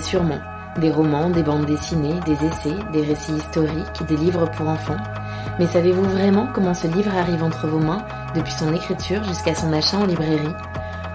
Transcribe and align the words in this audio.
sûrement. 0.00 0.40
Des 0.80 0.90
romans, 0.90 1.30
des 1.30 1.42
bandes 1.42 1.66
dessinées, 1.66 2.18
des 2.26 2.44
essais, 2.44 2.76
des 2.92 3.02
récits 3.02 3.34
historiques, 3.34 4.04
des 4.08 4.16
livres 4.16 4.50
pour 4.50 4.68
enfants. 4.68 4.96
Mais 5.58 5.66
savez-vous 5.66 6.02
vraiment 6.02 6.48
comment 6.52 6.74
ce 6.74 6.88
livre 6.88 7.16
arrive 7.16 7.44
entre 7.44 7.68
vos 7.68 7.78
mains, 7.78 8.04
depuis 8.34 8.52
son 8.52 8.72
écriture 8.72 9.22
jusqu'à 9.24 9.54
son 9.54 9.72
achat 9.72 9.98
en 9.98 10.06
librairie? 10.06 10.54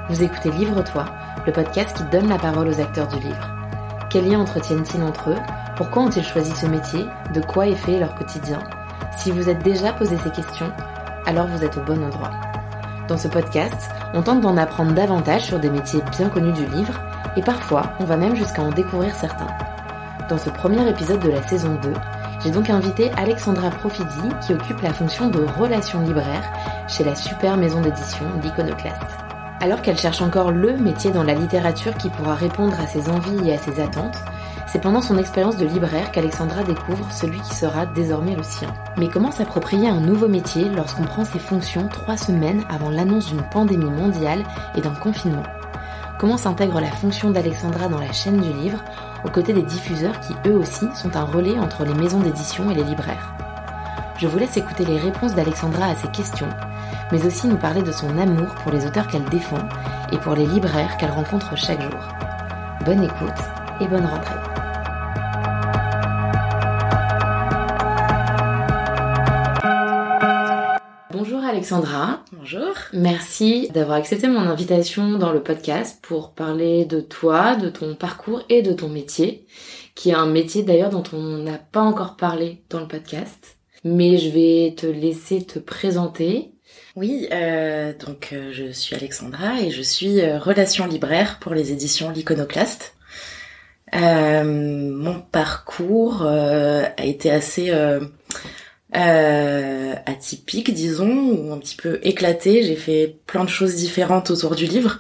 Vous 0.09 0.23
écoutez 0.23 0.49
Livre-toi, 0.51 1.05
le 1.45 1.51
podcast 1.51 1.95
qui 1.95 2.03
donne 2.03 2.29
la 2.29 2.37
parole 2.37 2.69
aux 2.69 2.79
acteurs 2.79 3.07
du 3.07 3.19
livre. 3.19 3.51
Quels 4.09 4.29
liens 4.29 4.39
entretiennent-ils 4.39 5.03
entre 5.03 5.31
eux? 5.31 5.39
Pourquoi 5.75 6.03
ont-ils 6.03 6.23
choisi 6.23 6.51
ce 6.51 6.65
métier? 6.65 7.05
De 7.33 7.41
quoi 7.41 7.67
est 7.67 7.75
fait 7.75 7.99
leur 7.99 8.15
quotidien? 8.15 8.59
Si 9.17 9.31
vous 9.31 9.49
êtes 9.49 9.61
déjà 9.63 9.93
posé 9.93 10.17
ces 10.23 10.31
questions, 10.31 10.71
alors 11.25 11.47
vous 11.47 11.63
êtes 11.63 11.77
au 11.77 11.81
bon 11.81 12.03
endroit. 12.03 12.31
Dans 13.07 13.17
ce 13.17 13.27
podcast, 13.27 13.89
on 14.13 14.21
tente 14.21 14.41
d'en 14.41 14.57
apprendre 14.57 14.93
davantage 14.93 15.43
sur 15.43 15.59
des 15.59 15.69
métiers 15.69 16.01
bien 16.11 16.29
connus 16.29 16.53
du 16.53 16.65
livre 16.67 16.99
et 17.35 17.41
parfois 17.41 17.93
on 17.99 18.05
va 18.05 18.17
même 18.17 18.35
jusqu'à 18.35 18.61
en 18.61 18.69
découvrir 18.69 19.15
certains. 19.15 19.47
Dans 20.29 20.37
ce 20.37 20.49
premier 20.49 20.87
épisode 20.87 21.21
de 21.21 21.29
la 21.29 21.41
saison 21.41 21.77
2, 21.81 21.93
j'ai 22.43 22.51
donc 22.51 22.69
invité 22.69 23.11
Alexandra 23.17 23.69
Profidi 23.69 24.29
qui 24.45 24.53
occupe 24.53 24.81
la 24.81 24.93
fonction 24.93 25.29
de 25.29 25.45
relation 25.57 26.01
libraire 26.01 26.43
chez 26.87 27.03
la 27.03 27.15
super 27.15 27.57
maison 27.57 27.81
d'édition 27.81 28.25
L'Iconoclaste. 28.43 29.01
Alors 29.61 29.81
qu'elle 29.81 29.97
cherche 29.97 30.21
encore 30.21 30.51
le 30.51 30.77
métier 30.77 31.11
dans 31.11 31.23
la 31.23 31.33
littérature 31.33 31.95
qui 31.95 32.09
pourra 32.09 32.35
répondre 32.35 32.79
à 32.79 32.87
ses 32.87 33.09
envies 33.09 33.49
et 33.49 33.55
à 33.55 33.57
ses 33.57 33.81
attentes, 33.81 34.17
c'est 34.67 34.79
pendant 34.79 35.01
son 35.01 35.17
expérience 35.17 35.57
de 35.57 35.65
libraire 35.65 36.11
qu'Alexandra 36.11 36.63
découvre 36.63 37.11
celui 37.11 37.39
qui 37.41 37.55
sera 37.55 37.85
désormais 37.87 38.35
le 38.35 38.43
sien. 38.43 38.71
Mais 38.97 39.09
comment 39.09 39.31
s'approprier 39.31 39.89
un 39.89 39.99
nouveau 39.99 40.27
métier 40.27 40.69
lorsqu'on 40.69 41.03
prend 41.03 41.25
ses 41.25 41.39
fonctions 41.39 41.87
trois 41.89 42.17
semaines 42.17 42.63
avant 42.69 42.89
l'annonce 42.89 43.27
d'une 43.27 43.43
pandémie 43.49 43.89
mondiale 43.89 44.43
et 44.75 44.81
d'un 44.81 44.93
confinement? 44.93 45.43
Comment 46.19 46.35
s'intègre 46.35 46.81
la 46.81 46.91
fonction 46.91 47.31
d'Alexandra 47.31 47.87
dans 47.87 47.97
la 47.97 48.11
chaîne 48.11 48.41
du 48.41 48.51
livre, 48.51 48.83
aux 49.23 49.29
côtés 49.29 49.53
des 49.53 49.63
diffuseurs 49.63 50.19
qui 50.19 50.33
eux 50.49 50.57
aussi 50.57 50.85
sont 50.93 51.15
un 51.15 51.23
relais 51.23 51.57
entre 51.57 51.85
les 51.85 51.93
maisons 51.93 52.19
d'édition 52.19 52.69
et 52.69 52.75
les 52.75 52.83
libraires? 52.83 53.33
Je 54.17 54.27
vous 54.27 54.37
laisse 54.37 54.57
écouter 54.57 54.83
les 54.83 54.97
réponses 54.97 55.33
d'Alexandra 55.33 55.85
à 55.85 55.95
ces 55.95 56.09
questions, 56.09 56.49
mais 57.13 57.25
aussi 57.25 57.47
nous 57.47 57.55
parler 57.55 57.83
de 57.83 57.93
son 57.93 58.17
amour 58.17 58.53
pour 58.55 58.73
les 58.73 58.85
auteurs 58.85 59.07
qu'elle 59.07 59.23
défend 59.29 59.65
et 60.11 60.17
pour 60.17 60.35
les 60.35 60.45
libraires 60.45 60.97
qu'elle 60.97 61.11
rencontre 61.11 61.55
chaque 61.55 61.81
jour. 61.81 62.01
Bonne 62.83 63.05
écoute 63.05 63.39
et 63.79 63.87
bonne 63.87 64.05
rentrée. 64.05 64.58
Alexandra. 71.71 72.25
Bonjour. 72.31 72.73
Merci 72.93 73.69
d'avoir 73.71 73.99
accepté 73.99 74.27
mon 74.27 74.39
invitation 74.39 75.19
dans 75.19 75.31
le 75.31 75.43
podcast 75.43 75.99
pour 76.01 76.31
parler 76.31 76.85
de 76.85 76.99
toi, 76.99 77.55
de 77.55 77.69
ton 77.69 77.93
parcours 77.93 78.41
et 78.49 78.63
de 78.63 78.73
ton 78.73 78.89
métier, 78.89 79.45
qui 79.93 80.09
est 80.09 80.15
un 80.15 80.25
métier 80.25 80.63
d'ailleurs 80.63 80.89
dont 80.89 81.03
on 81.13 81.37
n'a 81.37 81.59
pas 81.59 81.81
encore 81.81 82.15
parlé 82.15 82.63
dans 82.71 82.79
le 82.79 82.87
podcast. 82.87 83.57
Mais 83.83 84.17
je 84.17 84.29
vais 84.29 84.73
te 84.75 84.87
laisser 84.87 85.45
te 85.45 85.59
présenter. 85.59 86.53
Oui, 86.95 87.27
euh, 87.31 87.93
donc 88.03 88.29
euh, 88.33 88.49
je 88.51 88.71
suis 88.71 88.95
Alexandra 88.95 89.61
et 89.61 89.69
je 89.69 89.83
suis 89.83 90.21
euh, 90.21 90.39
relation 90.39 90.87
libraire 90.87 91.37
pour 91.39 91.53
les 91.53 91.71
éditions 91.71 92.09
L'Iconoclaste. 92.09 92.95
Euh, 93.93 94.43
mon 94.43 95.19
parcours 95.19 96.23
euh, 96.23 96.85
a 96.97 97.05
été 97.05 97.29
assez 97.29 97.71
euh, 98.95 99.93
atypique, 100.05 100.73
disons, 100.73 101.31
ou 101.31 101.53
un 101.53 101.57
petit 101.57 101.75
peu 101.75 101.99
éclaté. 102.03 102.63
J'ai 102.63 102.75
fait 102.75 103.17
plein 103.25 103.43
de 103.43 103.49
choses 103.49 103.75
différentes 103.75 104.31
autour 104.31 104.55
du 104.55 104.65
livre. 104.65 104.99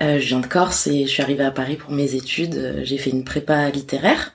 Euh, 0.00 0.18
je 0.18 0.26
viens 0.26 0.40
de 0.40 0.46
Corse 0.46 0.86
et 0.86 1.06
je 1.06 1.10
suis 1.10 1.22
arrivée 1.22 1.44
à 1.44 1.50
Paris 1.50 1.76
pour 1.76 1.92
mes 1.92 2.14
études. 2.14 2.56
Euh, 2.56 2.80
j'ai 2.82 2.98
fait 2.98 3.10
une 3.10 3.24
prépa 3.24 3.68
littéraire. 3.70 4.34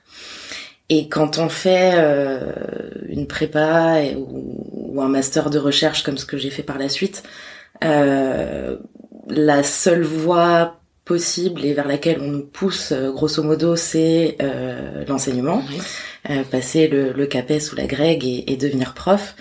Et 0.90 1.08
quand 1.08 1.38
on 1.38 1.48
fait 1.48 1.92
euh, 1.96 2.52
une 3.08 3.26
prépa 3.26 4.00
ou, 4.16 5.00
un 5.00 5.08
master 5.08 5.50
de 5.50 5.58
recherche 5.58 6.02
comme 6.02 6.18
ce 6.18 6.24
que 6.24 6.38
j'ai 6.38 6.50
fait 6.50 6.62
par 6.62 6.78
la 6.78 6.88
suite, 6.88 7.22
euh, 7.84 8.78
la 9.28 9.62
seule 9.62 10.02
voie 10.02 10.80
possible 11.04 11.64
et 11.64 11.72
vers 11.72 11.86
laquelle 11.86 12.20
on 12.20 12.26
nous 12.26 12.44
pousse, 12.44 12.92
euh, 12.92 13.12
grosso 13.12 13.42
modo, 13.42 13.76
c'est 13.76 14.36
l'enseignement. 15.06 15.62
Oui. 15.68 15.78
Euh, 16.30 16.42
passer 16.42 16.88
le, 16.88 17.12
le 17.12 17.26
CAPES 17.26 17.72
ou 17.72 17.76
la 17.76 17.86
GREG 17.86 18.24
et, 18.24 18.52
et 18.52 18.56
devenir 18.56 18.92
prof. 18.94 19.36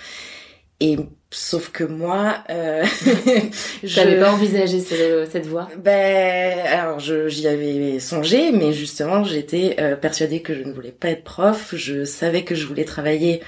Et 0.80 0.98
sauf 1.32 1.70
que 1.70 1.84
moi, 1.84 2.38
euh, 2.50 2.86
je 3.84 4.00
n'avais 4.00 4.20
pas 4.20 4.32
envisagé 4.32 4.80
cette, 4.80 5.32
cette 5.32 5.48
voie? 5.48 5.70
Ben, 5.84 6.60
alors 6.68 7.00
j'y 7.00 7.48
avais 7.48 8.00
songé, 8.00 8.52
mais 8.52 8.74
justement, 8.74 9.24
j'étais 9.24 9.76
euh, 9.80 9.96
persuadée 9.96 10.42
que 10.42 10.54
je 10.54 10.64
ne 10.64 10.72
voulais 10.72 10.92
pas 10.92 11.10
être 11.10 11.24
prof. 11.24 11.74
Je 11.76 12.06
savais 12.06 12.44
que 12.44 12.54
je 12.54 12.68
voulais 12.68 12.86
travailler 12.86 13.42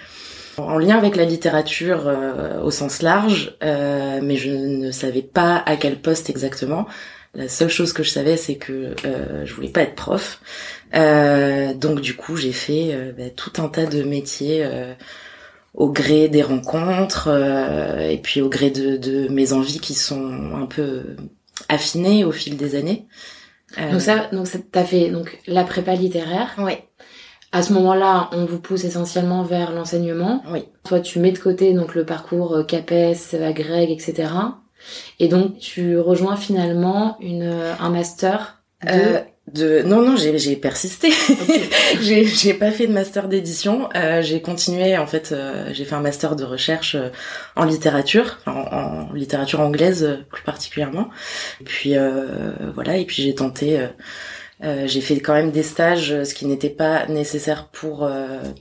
en 0.57 0.77
lien 0.77 0.97
avec 0.97 1.15
la 1.15 1.23
littérature 1.23 2.07
euh, 2.07 2.61
au 2.61 2.71
sens 2.71 3.01
large, 3.01 3.55
euh, 3.63 4.19
mais 4.21 4.35
je 4.35 4.51
ne 4.51 4.91
savais 4.91 5.21
pas 5.21 5.63
à 5.65 5.75
quel 5.77 6.01
poste 6.01 6.29
exactement. 6.29 6.87
La 7.35 7.47
seule 7.47 7.69
chose 7.69 7.93
que 7.93 8.01
je 8.01 8.09
savais, 8.09 8.37
c'est 8.37 8.55
que 8.55 8.95
euh, 9.05 9.45
je 9.45 9.53
voulais 9.53 9.69
pas 9.69 9.81
être 9.81 9.93
prof. 9.93 10.41
Euh, 10.95 11.73
donc 11.73 12.01
du 12.01 12.15
coup, 12.15 12.35
j'ai 12.35 12.51
fait 12.51 12.89
euh, 12.91 13.11
bah, 13.17 13.29
tout 13.35 13.61
un 13.61 13.67
tas 13.67 13.85
de 13.85 14.03
métiers 14.03 14.63
euh, 14.63 14.93
au 15.73 15.89
gré 15.89 16.29
des 16.29 16.41
rencontres 16.41 17.29
euh, 17.31 18.09
et 18.09 18.17
puis 18.17 18.41
au 18.41 18.49
gré 18.49 18.71
de, 18.71 18.97
de, 18.97 19.27
mes 19.29 19.53
envies 19.53 19.79
qui 19.79 19.93
sont 19.93 20.53
un 20.55 20.65
peu 20.65 21.15
affinées 21.67 22.23
au 22.25 22.31
fil 22.31 22.57
des 22.57 22.75
années. 22.75 23.07
Donc 23.91 24.01
ça, 24.01 24.29
donc 24.31 24.47
t'as 24.71 24.83
fait 24.83 25.09
donc 25.09 25.39
la 25.45 25.63
prépa 25.63 25.93
littéraire. 25.93 26.55
Oui. 26.57 26.73
À 27.51 27.61
ce 27.61 27.73
moment-là, 27.73 28.29
on 28.31 28.45
vous 28.45 28.59
pousse 28.59 28.83
essentiellement 28.83 29.43
vers 29.43 29.71
l'enseignement. 29.71 30.43
Oui. 30.51 30.65
Toi, 30.83 30.99
tu 30.99 31.19
mets 31.19 31.31
de 31.31 31.37
côté 31.37 31.73
donc 31.73 31.93
le 31.93 32.03
parcours 32.03 32.65
CAPES, 32.67 33.35
agrég, 33.39 33.91
etc. 33.91 34.31
Et 35.19 35.27
donc 35.27 35.59
tu 35.59 35.99
rejoins 35.99 36.35
finalement 36.35 37.17
une 37.19 37.51
un 37.79 37.89
master 37.89 38.59
de 38.83 38.89
euh, 38.91 39.19
de 39.53 39.81
non 39.83 40.01
non 40.01 40.15
j'ai 40.15 40.37
j'ai 40.37 40.55
persisté. 40.55 41.09
Okay. 41.09 41.69
j'ai 42.01 42.25
j'ai 42.25 42.53
pas 42.53 42.71
fait 42.71 42.87
de 42.87 42.93
master 42.93 43.27
d'édition. 43.27 43.89
Euh, 43.95 44.21
j'ai 44.21 44.41
continué 44.41 44.97
en 44.97 45.07
fait 45.07 45.31
euh, 45.31 45.69
j'ai 45.73 45.85
fait 45.85 45.95
un 45.95 46.01
master 46.01 46.35
de 46.35 46.43
recherche 46.43 46.95
euh, 46.95 47.09
en 47.55 47.65
littérature 47.65 48.39
en, 48.45 48.51
en, 48.51 49.13
littérature 49.13 49.59
anglaise 49.59 50.03
euh, 50.03 50.17
plus 50.31 50.43
particulièrement. 50.43 51.09
Et 51.61 51.63
puis 51.63 51.95
voilà 52.73 52.97
et 52.97 53.05
puis 53.05 53.23
j'ai 53.23 53.35
tenté 53.35 53.79
j'ai 54.61 55.01
fait 55.01 55.19
quand 55.19 55.33
même 55.33 55.51
des 55.51 55.63
stages 55.63 56.23
ce 56.23 56.33
qui 56.33 56.45
n'était 56.45 56.69
pas 56.69 57.05
nécessaire 57.07 57.67
pour, 57.67 58.09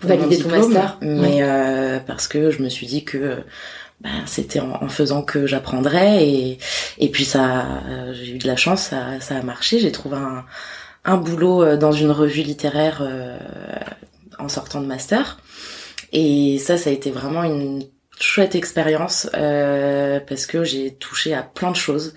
pour 0.01 0.09
valider 0.09 0.39
ton 0.39 0.49
master. 0.49 0.99
Mais 1.01 1.43
ouais. 1.43 2.01
parce 2.07 2.29
que 2.29 2.51
je 2.51 2.63
me 2.63 2.69
suis 2.69 2.87
dit 2.87 3.05
que 3.05 3.39
ben, 4.01 4.23
c'était 4.27 4.61
en, 4.61 4.81
en, 4.81 4.89
faisant 4.89 5.23
que 5.23 5.47
j'apprendrais. 5.47 6.25
Et 6.27 6.59
et 6.99 7.09
puis 7.11 7.25
ça 7.25 7.67
euh, 7.89 8.15
j'ai 8.15 8.33
eu 8.33 8.39
de 8.39 8.47
la 8.47 8.57
chance 8.57 8.83
ça, 8.83 9.21
ça 9.21 9.37
a 9.37 9.43
marché. 9.43 9.81
J'ai 9.81 9.93
trouvé 9.93 10.17
un, 10.17 10.45
un 11.05 11.17
boulot 11.17 11.63
euh, 11.63 11.77
dans 11.77 11.93
une 11.93 12.11
revue 12.11 12.43
littéraire 12.43 12.99
euh, 13.03 13.39
en 14.39 14.49
sortant 14.49 14.81
de 14.81 14.87
master 14.87 15.41
et 16.13 16.59
ça 16.59 16.77
ça 16.77 16.91
a 16.91 16.93
été 16.93 17.11
vraiment 17.11 17.45
une 17.45 17.85
chouette 18.19 18.55
expérience 18.55 19.29
euh, 19.35 20.21
parce 20.27 20.47
que 20.47 20.65
j'ai 20.65 20.95
touché 20.95 21.35
à 21.35 21.43
plein 21.43 21.71
de 21.71 21.77
choses 21.77 22.15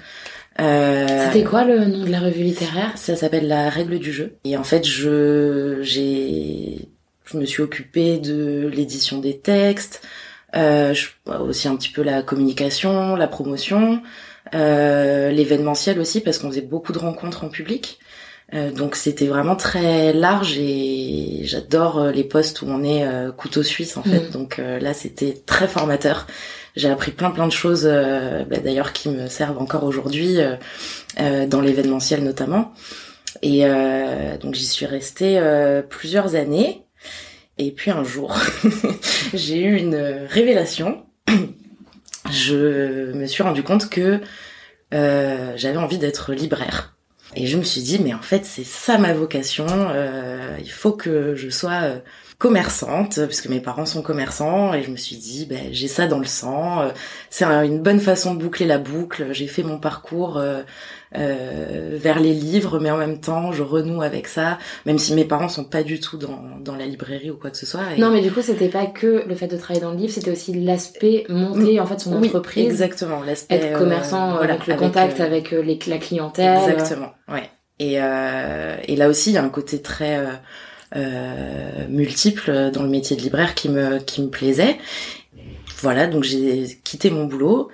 euh, 0.59 1.25
C'était 1.27 1.43
quoi 1.43 1.63
le 1.63 1.85
nom 1.85 2.03
de 2.05 2.11
la 2.11 2.19
revue 2.19 2.43
littéraire? 2.43 2.97
Ça 2.97 3.15
s'appelle 3.15 3.47
La 3.47 3.69
règle 3.69 3.99
du 3.99 4.11
jeu. 4.11 4.35
Et 4.43 4.57
en 4.57 4.63
fait, 4.63 4.85
je 4.85 5.79
j'ai 5.81 6.89
je 7.25 7.37
me 7.37 7.45
suis 7.45 7.63
occupée 7.63 8.17
de 8.19 8.69
l'édition 8.73 9.19
des 9.19 9.39
textes, 9.39 10.01
euh, 10.55 10.93
je, 10.93 11.07
aussi 11.31 11.69
un 11.69 11.77
petit 11.77 11.89
peu 11.89 12.01
la 12.01 12.21
communication, 12.21 13.15
la 13.15 13.27
promotion, 13.27 14.01
euh, 14.53 15.31
l'événementiel 15.31 15.99
aussi 15.99 16.19
parce 16.19 16.37
qu'on 16.37 16.49
faisait 16.49 16.61
beaucoup 16.61 16.91
de 16.91 16.99
rencontres 16.99 17.45
en 17.45 17.49
public. 17.49 17.99
Euh, 18.53 18.71
donc 18.71 18.95
c'était 18.95 19.27
vraiment 19.27 19.55
très 19.55 20.11
large 20.11 20.57
et 20.57 21.41
j'adore 21.43 21.99
euh, 21.99 22.11
les 22.11 22.25
postes 22.25 22.61
où 22.61 22.65
on 22.67 22.83
est 22.83 23.05
euh, 23.05 23.31
couteau 23.31 23.63
suisse 23.63 23.95
en 23.97 24.03
fait. 24.03 24.29
Mmh. 24.29 24.31
Donc 24.31 24.59
euh, 24.59 24.79
là 24.79 24.93
c'était 24.93 25.41
très 25.45 25.67
formateur. 25.67 26.27
J'ai 26.75 26.89
appris 26.89 27.11
plein 27.11 27.31
plein 27.31 27.47
de 27.47 27.51
choses 27.51 27.83
bah, 27.83 28.57
d'ailleurs 28.63 28.93
qui 28.93 29.09
me 29.09 29.27
servent 29.27 29.57
encore 29.57 29.83
aujourd'hui 29.83 30.37
dans 31.17 31.59
l'événementiel 31.59 32.23
notamment. 32.23 32.71
Et 33.41 33.65
donc 34.41 34.55
j'y 34.55 34.65
suis 34.65 34.85
restée 34.85 35.37
plusieurs 35.89 36.35
années. 36.35 36.85
Et 37.57 37.71
puis 37.71 37.91
un 37.91 38.05
jour, 38.05 38.39
j'ai 39.33 39.61
eu 39.61 39.75
une 39.75 39.97
révélation. 40.29 41.03
Je 42.31 43.11
me 43.11 43.25
suis 43.27 43.43
rendu 43.43 43.63
compte 43.63 43.89
que 43.89 44.21
euh, 44.93 45.53
j'avais 45.55 45.77
envie 45.77 45.97
d'être 45.97 46.33
libraire. 46.33 46.90
Et 47.35 47.47
je 47.47 47.57
me 47.57 47.63
suis 47.63 47.81
dit, 47.81 47.99
mais 47.99 48.13
en 48.13 48.21
fait, 48.21 48.45
c'est 48.45 48.65
ça 48.65 48.97
ma 48.97 49.13
vocation. 49.13 49.65
Euh, 49.69 50.57
il 50.59 50.71
faut 50.71 50.91
que 50.91 51.35
je 51.35 51.49
sois 51.49 52.01
commerçante, 52.41 53.23
puisque 53.27 53.49
mes 53.49 53.59
parents 53.59 53.85
sont 53.85 54.01
commerçants, 54.01 54.73
et 54.73 54.81
je 54.81 54.89
me 54.89 54.97
suis 54.97 55.15
dit, 55.15 55.45
ben, 55.45 55.67
j'ai 55.71 55.87
ça 55.87 56.07
dans 56.07 56.17
le 56.17 56.25
sang. 56.25 56.81
Euh, 56.81 56.89
c'est 57.29 57.45
une 57.45 57.83
bonne 57.83 57.99
façon 57.99 58.33
de 58.33 58.41
boucler 58.41 58.65
la 58.65 58.79
boucle. 58.79 59.27
J'ai 59.31 59.45
fait 59.45 59.61
mon 59.61 59.77
parcours 59.77 60.37
euh, 60.37 60.63
euh, 61.15 61.99
vers 62.01 62.19
les 62.19 62.33
livres, 62.33 62.79
mais 62.79 62.89
en 62.89 62.97
même 62.97 63.19
temps, 63.19 63.51
je 63.51 63.61
renoue 63.61 64.01
avec 64.01 64.27
ça, 64.27 64.57
même 64.87 64.97
si 64.97 65.13
mes 65.13 65.23
parents 65.23 65.49
sont 65.49 65.65
pas 65.65 65.83
du 65.83 65.99
tout 65.99 66.17
dans, 66.17 66.41
dans 66.59 66.73
la 66.73 66.87
librairie 66.87 67.29
ou 67.29 67.37
quoi 67.37 67.51
que 67.51 67.57
ce 67.57 67.67
soit. 67.67 67.95
Non, 67.99 68.09
mais 68.09 68.21
du 68.21 68.31
coup, 68.31 68.41
c'était 68.41 68.69
pas 68.69 68.87
que 68.87 69.23
le 69.27 69.35
fait 69.35 69.47
de 69.47 69.57
travailler 69.57 69.85
dans 69.85 69.91
le 69.91 69.97
livre, 69.97 70.11
c'était 70.11 70.31
aussi 70.31 70.51
l'aspect 70.55 71.25
monter 71.29 71.79
en 71.79 71.85
fait 71.85 71.99
son 71.99 72.19
oui, 72.19 72.29
entreprise. 72.29 72.65
Exactement, 72.65 73.21
l'aspect 73.21 73.57
être 73.57 73.77
commerçant, 73.77 74.37
voilà, 74.37 74.55
avec 74.55 74.65
le 74.65 74.77
contact 74.77 75.19
avec, 75.19 75.51
les, 75.51 75.77
la 75.85 75.97
clientèle. 75.99 76.57
Exactement, 76.71 77.11
ouais. 77.31 77.47
Et, 77.77 77.97
et 77.97 78.95
là 78.95 79.09
aussi, 79.09 79.29
il 79.29 79.33
y 79.33 79.37
a 79.37 79.43
un 79.43 79.49
côté 79.49 79.79
très 79.81 80.17
euh, 80.17 80.31
multiples 81.89 82.71
dans 82.71 82.83
le 82.83 82.89
métier 82.89 83.15
de 83.15 83.21
libraire 83.21 83.55
qui 83.55 83.69
me 83.69 83.99
qui 83.99 84.21
me 84.21 84.29
plaisait. 84.29 84.77
Voilà, 85.79 86.05
donc 86.07 86.23
j'ai 86.23 86.79
quitté 86.83 87.09
mon 87.09 87.25
boulot 87.25 87.71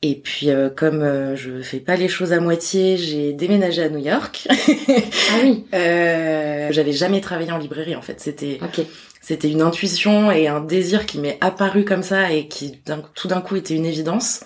et 0.00 0.14
puis 0.14 0.50
euh, 0.50 0.70
comme 0.70 1.02
euh, 1.02 1.34
je 1.34 1.60
fais 1.60 1.80
pas 1.80 1.96
les 1.96 2.06
choses 2.06 2.32
à 2.32 2.38
moitié, 2.38 2.96
j'ai 2.96 3.32
déménagé 3.32 3.82
à 3.82 3.88
New 3.88 3.98
York. 3.98 4.46
ah 4.50 5.34
oui. 5.42 5.64
euh, 5.74 6.68
J'avais 6.70 6.92
jamais 6.92 7.20
travaillé 7.20 7.50
en 7.50 7.58
librairie 7.58 7.96
en 7.96 8.02
fait. 8.02 8.20
C'était 8.20 8.60
okay. 8.62 8.86
c'était 9.20 9.50
une 9.50 9.60
intuition 9.60 10.30
et 10.30 10.46
un 10.46 10.60
désir 10.60 11.04
qui 11.04 11.18
m'est 11.18 11.38
apparu 11.40 11.84
comme 11.84 12.04
ça 12.04 12.32
et 12.32 12.46
qui 12.46 12.80
tout 13.14 13.26
d'un 13.26 13.40
coup 13.40 13.56
était 13.56 13.74
une 13.74 13.86
évidence. 13.86 14.44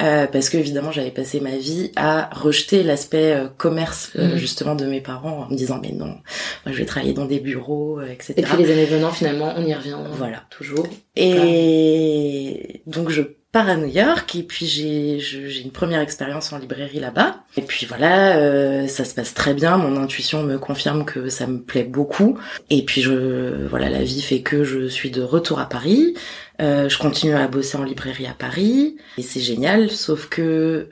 Euh, 0.00 0.26
parce 0.26 0.50
que 0.50 0.58
évidemment 0.58 0.92
j'avais 0.92 1.10
passé 1.10 1.40
ma 1.40 1.56
vie 1.56 1.90
à 1.96 2.28
rejeter 2.34 2.82
l'aspect 2.82 3.32
euh, 3.32 3.48
commerce 3.56 4.10
euh, 4.16 4.34
mmh. 4.34 4.36
justement 4.36 4.74
de 4.74 4.84
mes 4.84 5.00
parents 5.00 5.44
en 5.44 5.50
me 5.50 5.56
disant 5.56 5.78
mais 5.80 5.90
non 5.90 6.18
moi 6.64 6.72
je 6.72 6.72
vais 6.72 6.84
travailler 6.84 7.14
dans 7.14 7.24
des 7.24 7.40
bureaux 7.40 8.02
etc 8.02 8.34
et 8.36 8.42
puis 8.42 8.58
les 8.58 8.70
années 8.70 8.84
venant 8.84 9.10
finalement 9.10 9.54
on 9.56 9.64
y 9.64 9.72
revient 9.72 9.96
voilà. 10.12 10.42
toujours. 10.50 10.86
Et 11.16 12.82
donc 12.86 13.08
je 13.08 13.22
pars 13.56 13.70
à 13.70 13.76
New 13.76 13.92
York 14.04 14.34
et 14.34 14.42
puis 14.42 14.66
j'ai 14.66 15.18
j'ai 15.18 15.62
une 15.62 15.70
première 15.80 16.02
expérience 16.08 16.52
en 16.52 16.58
librairie 16.58 17.00
là-bas 17.00 17.30
et 17.56 17.62
puis 17.62 17.86
voilà 17.86 18.36
euh, 18.36 18.86
ça 18.86 19.04
se 19.08 19.14
passe 19.14 19.32
très 19.32 19.54
bien 19.54 19.78
mon 19.78 19.96
intuition 20.04 20.42
me 20.42 20.58
confirme 20.58 21.06
que 21.12 21.30
ça 21.30 21.46
me 21.46 21.60
plaît 21.70 21.88
beaucoup 21.98 22.38
et 22.68 22.82
puis 22.84 23.00
je 23.00 23.66
voilà 23.72 23.88
la 23.88 24.02
vie 24.10 24.20
fait 24.20 24.42
que 24.42 24.58
je 24.62 24.88
suis 24.88 25.10
de 25.10 25.22
retour 25.22 25.58
à 25.58 25.68
Paris 25.76 26.14
euh, 26.60 26.90
je 26.90 26.98
continue 26.98 27.34
à 27.34 27.48
bosser 27.48 27.76
en 27.78 27.84
librairie 27.84 28.26
à 28.26 28.34
Paris 28.34 28.96
et 29.18 29.22
c'est 29.22 29.40
génial, 29.40 29.90
sauf 29.90 30.28
que 30.28 30.88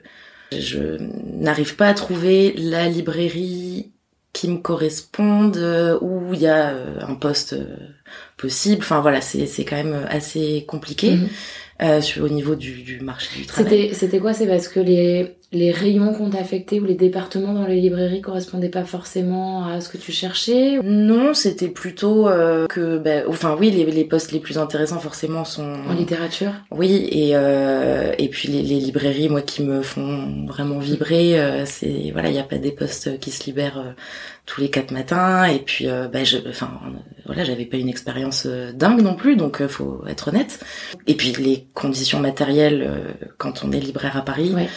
je 0.51 0.97
n'arrive 1.25 1.75
pas 1.75 1.87
à 1.87 1.93
trouver 1.93 2.53
la 2.57 2.87
librairie 2.87 3.91
qui 4.31 4.49
me 4.49 4.57
corresponde 4.57 5.57
où 6.01 6.33
il 6.33 6.41
y 6.41 6.47
a 6.47 6.69
euh, 6.69 6.99
un 7.07 7.15
poste 7.15 7.55
possible. 8.37 8.81
Enfin 8.81 8.99
voilà, 8.99 9.21
c'est 9.21 9.65
quand 9.65 9.77
même 9.77 10.05
assez 10.09 10.65
compliqué. 10.67 11.15
-hmm. 11.15 11.29
Euh, 11.81 11.99
sur, 11.99 12.23
au 12.23 12.29
niveau 12.29 12.55
du, 12.55 12.83
du 12.83 13.01
marché 13.01 13.37
du 13.37 13.45
travail. 13.45 13.69
C'était, 13.69 13.93
c'était 13.93 14.19
quoi? 14.19 14.33
C'est 14.33 14.47
parce 14.47 14.69
que 14.69 14.79
les, 14.79 15.35
les 15.51 15.71
rayons 15.71 16.13
qu'on 16.13 16.29
t'a 16.29 16.39
affectés 16.39 16.79
ou 16.79 16.85
les 16.85 16.95
départements 16.95 17.51
dans 17.53 17.65
les 17.67 17.81
librairies 17.81 18.21
correspondaient 18.21 18.69
pas 18.69 18.85
forcément 18.85 19.67
à 19.67 19.81
ce 19.81 19.89
que 19.89 19.97
tu 19.97 20.13
cherchais 20.13 20.79
Non, 20.81 21.33
c'était 21.33 21.67
plutôt 21.67 22.29
euh, 22.29 22.65
que, 22.67 22.97
ben, 22.97 23.25
enfin 23.27 23.57
oui, 23.59 23.71
les, 23.71 23.83
les 23.91 24.05
postes 24.05 24.31
les 24.31 24.39
plus 24.39 24.57
intéressants 24.57 24.99
forcément 24.99 25.43
sont 25.43 25.73
en 25.89 25.93
littérature? 25.93 26.53
Oui, 26.71 27.09
et 27.11 27.31
euh, 27.33 28.13
et 28.17 28.29
puis 28.29 28.47
les, 28.47 28.61
les 28.61 28.79
librairies, 28.79 29.27
moi, 29.27 29.41
qui 29.41 29.61
me 29.61 29.81
font 29.81 30.45
vraiment 30.47 30.79
vibrer, 30.79 31.37
euh, 31.37 31.65
c'est 31.65 32.11
voilà, 32.13 32.29
il 32.29 32.35
y 32.35 32.39
a 32.39 32.43
pas 32.43 32.57
des 32.57 32.71
postes 32.71 33.19
qui 33.19 33.31
se 33.31 33.47
libèrent 33.47 33.79
euh, 33.79 33.91
tous 34.45 34.61
les 34.61 34.69
quatre 34.69 34.91
matins, 34.91 35.45
et 35.45 35.59
puis 35.59 35.87
ben, 36.11 36.23
je, 36.23 36.37
enfin 36.47 36.79
voilà, 37.25 37.43
j'avais 37.43 37.65
pas 37.65 37.77
une 37.77 37.89
expérience 37.89 38.45
dingue 38.45 39.01
non 39.01 39.15
plus, 39.15 39.35
donc 39.35 39.65
faut 39.67 40.03
être 40.07 40.27
honnête. 40.27 40.59
Et 41.07 41.15
puis 41.15 41.31
les 41.31 41.67
conditions 41.73 42.19
matérielles 42.19 43.17
quand 43.37 43.63
on 43.63 43.71
est 43.71 43.79
libraire 43.79 44.17
à 44.17 44.21
Paris. 44.21 44.53
Ouais. 44.53 44.67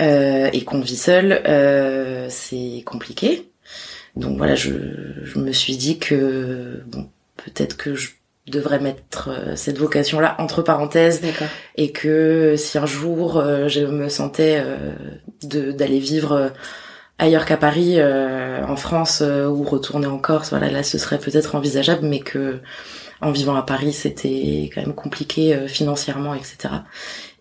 Euh, 0.00 0.48
et 0.52 0.62
qu'on 0.62 0.80
vit 0.80 0.96
seul, 0.96 1.42
euh, 1.46 2.28
c'est 2.30 2.82
compliqué. 2.86 3.50
Donc 4.16 4.36
voilà, 4.38 4.54
je, 4.54 4.70
je 5.24 5.38
me 5.38 5.52
suis 5.52 5.76
dit 5.76 5.98
que 5.98 6.82
bon, 6.86 7.08
peut-être 7.36 7.76
que 7.76 7.94
je 7.94 8.10
devrais 8.46 8.78
mettre 8.78 9.30
cette 9.56 9.78
vocation-là 9.78 10.36
entre 10.38 10.62
parenthèses 10.62 11.20
et 11.76 11.92
que 11.92 12.54
si 12.56 12.78
un 12.78 12.86
jour 12.86 13.42
je 13.66 13.84
me 13.84 14.08
sentais 14.08 14.64
d'aller 15.42 15.98
vivre 15.98 16.52
ailleurs 17.18 17.44
qu'à 17.44 17.56
Paris, 17.56 17.98
en 18.02 18.76
France 18.76 19.22
ou 19.22 19.62
retourner 19.64 20.06
en 20.06 20.18
Corse, 20.18 20.50
voilà, 20.50 20.70
là 20.70 20.82
ce 20.82 20.98
serait 20.98 21.18
peut-être 21.18 21.54
envisageable, 21.54 22.06
mais 22.06 22.20
que 22.20 22.60
en 23.20 23.32
vivant 23.32 23.56
à 23.56 23.62
Paris, 23.62 23.92
c'était 23.92 24.70
quand 24.72 24.80
même 24.80 24.94
compliqué 24.94 25.66
financièrement, 25.66 26.34
etc. 26.34 26.68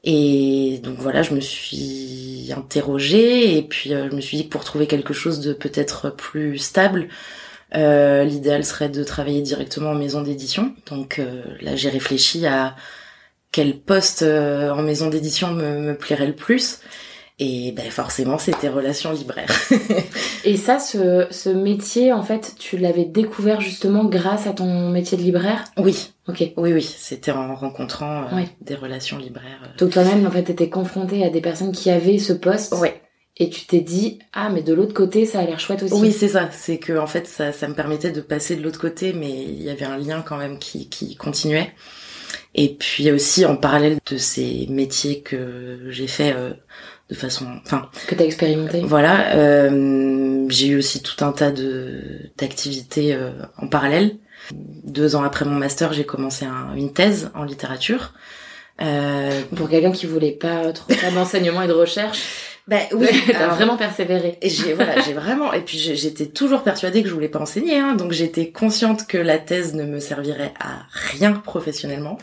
Et 0.09 0.79
donc 0.83 0.95
voilà, 0.99 1.21
je 1.21 1.33
me 1.33 1.41
suis 1.41 2.49
interrogée 2.55 3.57
et 3.57 3.61
puis 3.61 3.93
euh, 3.93 4.09
je 4.09 4.15
me 4.15 4.21
suis 4.21 4.37
dit 4.37 4.45
que 4.45 4.49
pour 4.49 4.63
trouver 4.63 4.87
quelque 4.87 5.13
chose 5.13 5.41
de 5.41 5.51
peut-être 5.51 6.11
plus 6.11 6.57
stable, 6.59 7.09
euh, 7.75 8.23
l'idéal 8.23 8.63
serait 8.63 8.87
de 8.87 9.03
travailler 9.03 9.41
directement 9.41 9.89
en 9.91 9.95
maison 9.95 10.21
d'édition. 10.21 10.73
Donc 10.89 11.19
euh, 11.19 11.43
là, 11.61 11.75
j'ai 11.75 11.89
réfléchi 11.89 12.45
à 12.45 12.75
quel 13.51 13.79
poste 13.79 14.21
euh, 14.21 14.71
en 14.71 14.81
maison 14.81 15.09
d'édition 15.09 15.51
me, 15.51 15.79
me 15.79 15.97
plairait 15.97 16.27
le 16.27 16.35
plus. 16.35 16.79
Et 17.39 17.71
ben 17.71 17.91
forcément, 17.91 18.39
c'était 18.39 18.67
relation 18.67 19.11
libraire. 19.11 19.49
et 20.43 20.57
ça, 20.57 20.79
ce, 20.79 21.27
ce 21.29 21.49
métier, 21.49 22.11
en 22.11 22.23
fait, 22.23 22.55
tu 22.57 22.77
l'avais 22.77 23.05
découvert 23.05 23.61
justement 23.61 24.05
grâce 24.05 24.47
à 24.47 24.53
ton 24.53 24.89
métier 24.89 25.19
de 25.19 25.21
libraire? 25.21 25.63
Oui. 25.77 26.13
Ok. 26.27 26.43
Oui, 26.57 26.73
oui, 26.73 26.81
c'était 26.81 27.31
en 27.31 27.53
rencontrant 27.53 28.23
euh, 28.23 28.37
oui. 28.37 28.45
des 28.61 28.73
relations 28.73 29.19
libraires. 29.19 29.61
Euh. 29.63 29.77
Donc 29.77 29.91
toi-même, 29.91 30.25
en 30.25 30.31
fait, 30.31 30.43
t'étais 30.43 30.69
confrontée 30.69 31.23
à 31.23 31.29
des 31.29 31.41
personnes 31.41 31.71
qui 31.71 31.91
avaient 31.91 32.17
ce 32.17 32.33
poste? 32.33 32.73
Ouais. 32.73 33.01
Et 33.39 33.51
tu 33.51 33.67
t'es 33.67 33.81
dit 33.81 34.17
ah 34.33 34.49
mais 34.49 34.63
de 34.63 34.73
l'autre 34.73 34.95
côté 34.95 35.27
ça 35.27 35.41
a 35.41 35.45
l'air 35.45 35.59
chouette 35.59 35.83
aussi. 35.83 35.93
Oui 35.93 36.11
c'est 36.11 36.29
ça, 36.29 36.49
c'est 36.51 36.79
que 36.79 36.97
en 36.97 37.05
fait 37.05 37.27
ça, 37.27 37.51
ça 37.51 37.67
me 37.67 37.75
permettait 37.75 38.09
de 38.09 38.21
passer 38.21 38.55
de 38.55 38.63
l'autre 38.63 38.79
côté, 38.79 39.13
mais 39.13 39.29
il 39.29 39.61
y 39.61 39.69
avait 39.69 39.85
un 39.85 39.95
lien 39.95 40.23
quand 40.23 40.37
même 40.37 40.57
qui, 40.57 40.89
qui 40.89 41.15
continuait. 41.15 41.71
Et 42.55 42.69
puis 42.73 43.11
aussi 43.11 43.45
en 43.45 43.55
parallèle 43.55 43.99
de 44.09 44.17
ces 44.17 44.65
métiers 44.71 45.21
que 45.21 45.81
j'ai 45.89 46.07
fait 46.07 46.33
euh, 46.35 46.53
de 47.09 47.15
façon, 47.15 47.45
enfin 47.65 47.89
que 48.07 48.15
t'as 48.15 48.25
expérimenté. 48.25 48.81
Voilà, 48.83 49.35
euh, 49.35 50.45
j'ai 50.49 50.67
eu 50.67 50.77
aussi 50.77 51.01
tout 51.01 51.23
un 51.23 51.31
tas 51.31 51.51
de 51.51 52.01
d'activités 52.37 53.13
euh, 53.13 53.31
en 53.57 53.67
parallèle. 53.67 54.17
Deux 54.53 55.15
ans 55.15 55.23
après 55.23 55.45
mon 55.45 55.55
master, 55.55 55.93
j'ai 55.93 56.05
commencé 56.05 56.45
un, 56.45 56.75
une 56.75 56.93
thèse 56.93 57.31
en 57.33 57.43
littérature. 57.43 58.13
Euh... 58.81 59.41
Pour 59.55 59.69
quelqu'un 59.69 59.91
qui 59.91 60.05
voulait 60.05 60.31
pas 60.31 60.71
trop 60.71 60.93
faire 60.93 61.11
d'enseignement 61.13 61.61
et 61.61 61.67
de 61.67 61.73
recherche. 61.73 62.19
Ben 62.67 62.81
oui, 62.91 63.07
t'as 63.31 63.47
vraiment 63.47 63.77
persévéré. 63.77 64.37
Et 64.41 64.49
j'ai 64.49 64.73
voilà, 64.73 64.99
j'ai 64.99 65.13
vraiment 65.13 65.53
et 65.53 65.61
puis 65.61 65.77
j'étais 65.77 66.25
toujours 66.25 66.63
persuadée 66.63 67.01
que 67.01 67.07
je 67.07 67.13
voulais 67.13 67.29
pas 67.29 67.39
enseigner, 67.39 67.79
hein, 67.79 67.95
donc 67.95 68.11
j'étais 68.11 68.49
consciente 68.49 69.07
que 69.07 69.17
la 69.17 69.37
thèse 69.37 69.73
ne 69.73 69.85
me 69.85 70.01
servirait 70.01 70.53
à 70.59 70.85
rien 70.91 71.31
professionnellement. 71.31 72.17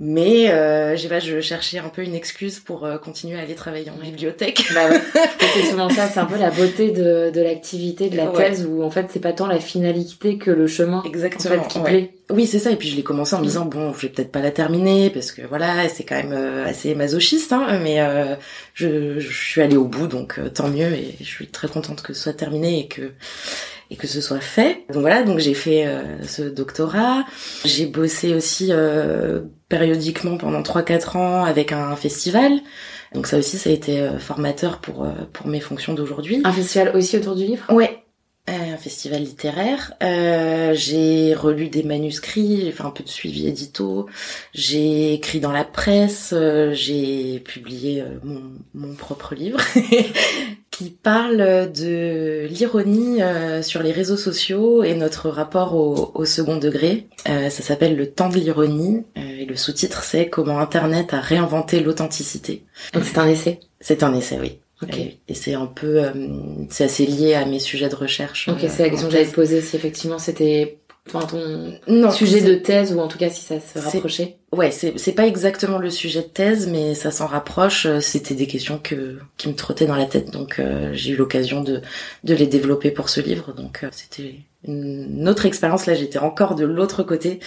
Mais 0.00 0.50
euh, 0.50 0.94
j'ai 0.96 1.08
pas, 1.08 1.18
je 1.18 1.40
cherchais 1.40 1.78
un 1.78 1.88
peu 1.88 2.04
une 2.04 2.14
excuse 2.14 2.60
pour 2.60 2.84
euh, 2.84 2.98
continuer 2.98 3.36
à 3.36 3.42
aller 3.42 3.56
travailler 3.56 3.90
en 3.90 4.00
bibliothèque. 4.00 4.70
Bah 4.72 4.88
ouais. 4.88 5.00
c'est 5.54 5.64
souvent 5.64 5.90
ça, 5.90 6.06
c'est 6.06 6.20
un 6.20 6.24
peu 6.26 6.38
la 6.38 6.50
beauté 6.50 6.92
de, 6.92 7.30
de 7.34 7.40
l'activité, 7.40 8.08
de 8.08 8.16
la 8.16 8.28
thèse, 8.28 8.64
ouais. 8.64 8.70
où 8.70 8.84
en 8.84 8.90
fait 8.90 9.06
c'est 9.10 9.18
pas 9.18 9.32
tant 9.32 9.48
la 9.48 9.58
finalité 9.58 10.38
que 10.38 10.52
le 10.52 10.68
chemin 10.68 11.02
Exactement, 11.04 11.56
en 11.56 11.62
fait, 11.64 11.68
qui 11.68 11.78
ouais. 11.78 11.84
plaît. 11.84 12.10
Oui, 12.30 12.46
c'est 12.46 12.58
ça. 12.58 12.70
Et 12.70 12.76
puis 12.76 12.88
je 12.88 12.96
l'ai 12.96 13.02
commencé 13.02 13.34
en 13.34 13.38
me 13.38 13.44
disant 13.44 13.64
bon, 13.64 13.92
je 13.94 14.02
vais 14.02 14.08
peut-être 14.12 14.30
pas 14.30 14.40
la 14.40 14.50
terminer 14.50 15.10
parce 15.10 15.32
que 15.32 15.42
voilà, 15.42 15.88
c'est 15.88 16.04
quand 16.04 16.16
même 16.16 16.32
euh, 16.32 16.66
assez 16.66 16.94
masochiste, 16.94 17.52
hein, 17.52 17.80
mais 17.82 18.00
euh, 18.00 18.36
je, 18.74 19.18
je 19.18 19.32
suis 19.32 19.62
allée 19.62 19.76
au 19.76 19.86
bout, 19.86 20.06
donc 20.06 20.38
euh, 20.38 20.50
tant 20.50 20.68
mieux. 20.68 20.92
Et 20.92 21.16
je 21.20 21.24
suis 21.24 21.46
très 21.48 21.68
contente 21.68 22.02
que 22.02 22.12
ce 22.12 22.24
soit 22.24 22.34
terminé 22.34 22.80
et 22.80 22.86
que 22.86 23.12
et 23.90 23.96
que 23.96 24.06
ce 24.06 24.20
soit 24.20 24.40
fait. 24.40 24.84
Donc 24.92 25.00
voilà, 25.00 25.22
donc 25.22 25.38
j'ai 25.38 25.54
fait 25.54 25.86
euh, 25.86 26.22
ce 26.24 26.42
doctorat. 26.42 27.24
J'ai 27.64 27.86
bossé 27.86 28.34
aussi 28.34 28.68
euh, 28.70 29.40
périodiquement 29.68 30.36
pendant 30.36 30.62
3-4 30.62 31.16
ans 31.16 31.44
avec 31.44 31.72
un 31.72 31.94
festival. 31.96 32.52
Donc 33.14 33.26
ça 33.26 33.38
aussi, 33.38 33.56
ça 33.56 33.70
a 33.70 33.72
été 33.72 34.00
euh, 34.00 34.18
formateur 34.18 34.80
pour 34.80 35.06
pour 35.32 35.46
mes 35.46 35.60
fonctions 35.60 35.94
d'aujourd'hui. 35.94 36.42
Un 36.44 36.52
festival 36.52 36.94
aussi 36.94 37.16
autour 37.16 37.34
du 37.34 37.44
livre? 37.44 37.64
Ouais, 37.72 38.02
festival 38.88 39.20
littéraire. 39.20 39.92
Euh, 40.02 40.72
j'ai 40.72 41.34
relu 41.34 41.68
des 41.68 41.82
manuscrits, 41.82 42.62
j'ai 42.62 42.72
fait 42.72 42.84
un 42.84 42.90
peu 42.90 43.04
de 43.04 43.08
suivi 43.08 43.46
édito, 43.46 44.06
j'ai 44.54 45.12
écrit 45.12 45.40
dans 45.40 45.52
la 45.52 45.64
presse, 45.64 46.30
euh, 46.32 46.72
j'ai 46.72 47.40
publié 47.40 48.00
euh, 48.00 48.18
mon, 48.24 48.40
mon, 48.72 48.94
propre 48.94 49.34
livre 49.34 49.60
qui 50.70 50.88
parle 50.88 51.70
de 51.70 52.46
l'ironie 52.48 53.18
sur 53.62 53.82
les 53.82 53.92
réseaux 53.92 54.16
sociaux 54.16 54.82
et 54.82 54.94
notre 54.94 55.28
rapport 55.28 55.74
au, 55.74 56.12
au 56.14 56.24
second 56.24 56.56
degré. 56.56 57.08
ça 57.26 57.50
s'appelle 57.50 57.94
Le 57.96 58.10
temps 58.10 58.30
de 58.30 58.38
l'ironie 58.38 59.02
et 59.16 59.44
le 59.44 59.56
sous-titre 59.56 60.02
c'est 60.02 60.28
Comment 60.28 60.60
Internet 60.60 61.12
a 61.12 61.20
réinventé 61.20 61.80
l'authenticité. 61.80 62.64
Donc 62.94 63.04
c'est 63.04 63.18
un 63.18 63.28
essai? 63.28 63.60
C'est 63.80 64.02
un 64.02 64.14
essai, 64.14 64.38
oui. 64.40 64.60
Et, 65.28 65.34
c'est 65.34 65.54
un 65.54 65.66
peu, 65.66 66.02
c'est 66.70 66.84
assez 66.84 67.04
lié 67.04 67.34
à 67.34 67.44
mes 67.44 67.58
sujets 67.58 67.88
de 67.88 67.96
recherche. 67.96 68.48
Ok, 68.48 68.58
c'est 68.68 68.84
la 68.84 68.90
question 68.90 69.08
que 69.08 69.12
j'allais 69.12 69.26
te 69.26 69.34
poser 69.34 69.60
si 69.60 69.74
effectivement 69.74 70.18
c'était 70.18 70.78
enfin 71.14 71.26
ton 71.26 72.10
sujet 72.10 72.42
de 72.42 72.54
thèse 72.54 72.92
ou 72.92 73.00
en 73.00 73.08
tout 73.08 73.18
cas 73.18 73.30
si 73.30 73.42
ça 73.42 73.60
se 73.60 73.78
rapprochait. 73.78 74.36
ouais 74.52 74.70
c'est 74.70 75.12
pas 75.12 75.26
exactement 75.26 75.78
le 75.78 75.90
sujet 75.90 76.22
de 76.22 76.26
thèse 76.26 76.68
mais 76.68 76.94
ça 76.94 77.10
s'en 77.10 77.26
rapproche. 77.26 77.86
Euh, 77.86 78.00
c'était 78.00 78.34
des 78.34 78.46
questions 78.46 78.78
que 78.82 79.18
qui 79.36 79.48
me 79.48 79.54
trottaient 79.54 79.86
dans 79.86 79.96
la 79.96 80.06
tête 80.06 80.30
donc 80.30 80.58
euh, 80.58 80.90
j'ai 80.92 81.12
eu 81.12 81.16
l'occasion 81.16 81.62
de 81.62 81.80
de 82.24 82.34
les 82.34 82.46
développer 82.46 82.90
pour 82.90 83.08
ce 83.08 83.20
livre 83.20 83.52
donc 83.52 83.80
euh, 83.82 83.88
c'était 83.92 84.36
une 84.64 85.28
autre 85.28 85.46
expérience. 85.46 85.86
Là 85.86 85.94
j'étais 85.94 86.18
encore 86.18 86.54
de 86.54 86.64
l'autre 86.64 87.02
côté. 87.02 87.40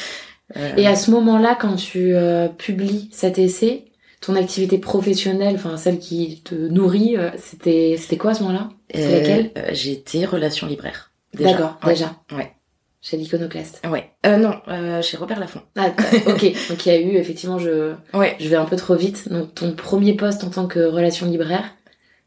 Et 0.76 0.86
à 0.86 0.98
ce 0.98 1.12
moment-là 1.12 1.58
quand 1.60 1.76
tu 1.78 2.14
publies 2.58 3.10
cet 3.14 3.38
essai 3.40 3.86
ton 4.22 4.36
activité 4.36 4.78
professionnelle 4.78 5.56
enfin 5.56 5.78
celle 5.78 6.00
qui 6.00 6.42
te 6.44 6.56
nourrit 6.56 7.18
c'était 7.38 7.96
c'était 7.98 8.18
quoi 8.18 8.32
à 8.32 8.34
ce 8.36 8.44
moment-là? 8.44 8.70
C'était 8.94 9.20
laquelle? 9.20 9.52
j'ai 9.74 9.92
été 9.92 10.26
relation 10.26 10.68
libraire 10.68 11.12
d'accord 11.34 11.78
déjà 11.86 12.16
ouais 12.32 12.54
chez 13.02 13.18
l'iconoclaste. 13.18 13.82
Ouais. 13.90 14.12
Euh, 14.26 14.38
non, 14.38 14.62
euh, 14.68 15.02
chez 15.02 15.18
Robert 15.18 15.40
Laffont. 15.40 15.62
Ah, 15.76 15.88
ok. 16.28 16.54
Donc 16.70 16.86
il 16.86 16.92
y 16.92 16.96
a 16.96 17.00
eu 17.00 17.16
effectivement, 17.16 17.58
je, 17.58 17.94
ouais. 18.14 18.36
je 18.40 18.48
vais 18.48 18.56
un 18.56 18.66
peu 18.66 18.76
trop 18.76 18.96
vite. 18.96 19.30
Donc 19.30 19.56
ton 19.56 19.74
premier 19.74 20.14
poste 20.14 20.44
en 20.44 20.50
tant 20.50 20.68
que 20.68 20.80
relation 20.80 21.26
libraire, 21.26 21.66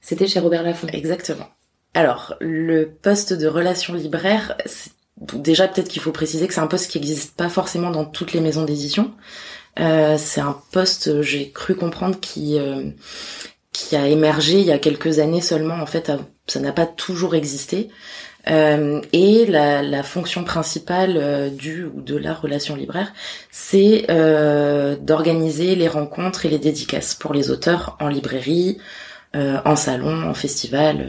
c'était 0.01 0.27
chez 0.27 0.41
Robert 0.41 0.63
Laffont. 0.63 0.89
Exactement. 0.89 1.47
Alors 1.95 2.35
le 2.41 2.87
poste 2.87 3.33
de 3.33 3.47
relation 3.47 3.95
libraire, 3.95 4.57
déjà 5.33 5.69
peut-être 5.69 5.89
qu'il 5.89 6.03
faut 6.03 6.11
préciser 6.11 6.49
que 6.49 6.55
c'est 6.55 6.61
un 6.61 6.67
poste 6.67 6.91
qui 6.91 6.99
n'existe 6.99 7.37
pas 7.37 7.49
forcément 7.49 7.91
dans 7.91 8.05
toutes 8.05 8.33
les 8.33 8.41
maisons 8.41 8.65
d'édition. 8.65 9.13
Euh, 9.81 10.17
c'est 10.19 10.41
un 10.41 10.57
poste, 10.73 11.23
j'ai 11.23 11.51
cru 11.51 11.75
comprendre, 11.75 12.19
qui 12.21 12.59
euh, 12.59 12.91
qui 13.73 13.97
a 13.97 14.07
émergé 14.09 14.61
il 14.61 14.67
y 14.67 14.73
a 14.73 14.79
quelques 14.79 15.19
années 15.19 15.41
seulement. 15.41 15.75
En 15.75 15.87
fait, 15.87 16.11
ça 16.47 16.61
n'a 16.61 16.73
pas 16.73 16.87
toujours 16.87 17.35
existé. 17.35 17.91
Euh, 18.49 19.01
et 19.13 19.47
la, 19.47 19.83
la, 19.83 20.03
fonction 20.03 20.45
principale 20.45 21.17
euh, 21.17 21.49
du 21.49 21.85
ou 21.85 22.03
de 22.03 22.17
la 22.17 22.35
relation 22.35 22.77
libraire, 22.77 23.13
c'est 23.51 24.05
euh, 24.11 24.97
d'organiser 24.97 25.75
les 25.77 25.89
rencontres 25.89 26.45
et 26.45 26.51
les 26.51 26.59
dédicaces 26.59 27.15
pour 27.15 27.33
les 27.33 27.51
auteurs 27.51 27.97
en 28.01 28.09
librairie, 28.09 28.79
euh, 29.35 29.59
en 29.65 29.77
salon, 29.77 30.29
en 30.29 30.35
festival, 30.35 31.07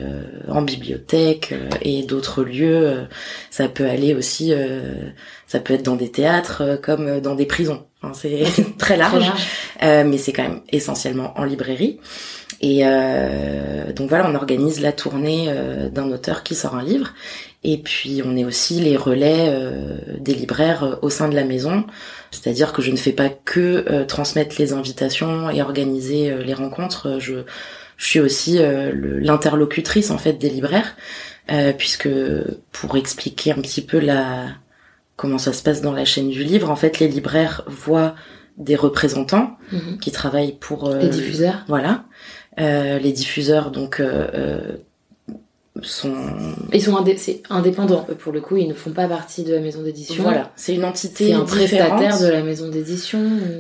en 0.48 0.62
bibliothèque 0.62 1.54
et 1.82 2.04
d'autres 2.04 2.44
lieux. 2.44 3.08
ça 3.50 3.68
peut 3.68 3.88
aller 3.88 4.14
aussi, 4.14 4.54
ça 5.48 5.60
peut 5.60 5.74
être 5.74 5.84
dans 5.84 5.96
des 5.96 6.12
théâtres 6.12 6.80
comme 6.82 7.20
dans 7.22 7.36
des 7.36 7.46
prisons. 7.46 7.86
Enfin, 8.02 8.14
c'est 8.14 8.44
très 8.78 8.98
large, 8.98 9.32
mais 9.82 10.18
c'est 10.18 10.34
quand 10.34 10.44
même 10.44 10.62
essentiellement 10.72 11.34
en 11.38 11.44
librairie. 11.44 12.00
Et 12.62 12.82
euh, 12.84 13.92
donc 13.94 14.10
voilà, 14.10 14.30
on 14.30 14.36
organise 14.36 14.82
la 14.82 14.92
tournée 14.92 15.46
euh, 15.50 15.90
d'un 15.90 16.12
auteur 16.12 16.44
qui 16.44 16.56
sort 16.56 16.76
un 16.76 16.84
livre. 16.84 17.14
Et 17.64 17.78
puis 17.78 18.22
on 18.24 18.38
est 18.38 18.46
aussi 18.46 18.80
les 18.80 18.96
relais 18.96 19.48
euh, 19.50 19.98
des 20.20 20.34
libraires 20.34 21.00
au 21.02 21.10
sein 21.10 21.28
de 21.28 21.36
la 21.36 21.44
maison. 21.44 21.86
C'est-à-dire 22.32 22.74
que 22.74 22.82
je 22.82 22.92
ne 22.92 22.98
fais 22.98 23.12
pas 23.12 23.30
que 23.30 24.04
transmettre 24.04 24.56
les 24.60 24.74
invitations 24.74 25.50
et 25.50 25.62
organiser 25.62 26.36
les 26.44 26.54
rencontres. 26.54 27.18
Je, 27.20 27.46
je 27.98 28.08
suis 28.08 28.20
aussi 28.20 28.60
l'interlocutrice 28.60 30.12
en 30.12 30.18
fait 30.18 30.34
des 30.34 30.50
libraires, 30.50 30.96
puisque 31.78 32.10
pour 32.72 32.98
expliquer 32.98 33.52
un 33.52 33.62
petit 33.62 33.82
peu 33.82 34.00
la 34.00 34.48
comment 35.16 35.38
ça 35.38 35.54
se 35.54 35.64
passe 35.64 35.82
dans 35.82 35.94
la 35.94 36.04
chaîne 36.04 36.30
du 36.30 36.44
livre, 36.44 36.70
en 36.70 36.76
fait 36.76 37.00
les 37.00 37.08
libraires 37.08 37.64
voient 37.68 38.16
des 38.58 38.76
représentants 38.76 39.58
mhm. 39.72 39.98
qui 40.00 40.12
travaillent 40.12 40.58
pour 40.60 40.90
les 40.90 41.08
diffuseurs. 41.08 41.64
Voilà. 41.68 42.06
Euh, 42.58 43.00
les 43.00 43.12
diffuseurs 43.12 43.70
donc 43.70 44.00
euh, 44.00 44.28
euh, 44.34 44.78
sont 45.82 46.16
ils 46.74 46.82
sont 46.82 46.96
indépendants 47.50 48.08
pour 48.20 48.32
le 48.32 48.40
coup 48.40 48.56
ils 48.58 48.68
ne 48.68 48.74
font 48.74 48.92
pas 48.92 49.08
partie 49.08 49.44
de 49.44 49.54
la 49.54 49.60
maison 49.60 49.82
d'édition. 49.82 50.24
Voilà 50.24 50.52
c'est 50.56 50.74
une 50.74 50.86
entité 50.86 51.28
c'est 51.28 51.34
un 51.34 51.42
prestataire 51.42 52.20
de 52.20 52.28
la 52.28 52.44
maison 52.44 52.70
d'édition 52.70 53.20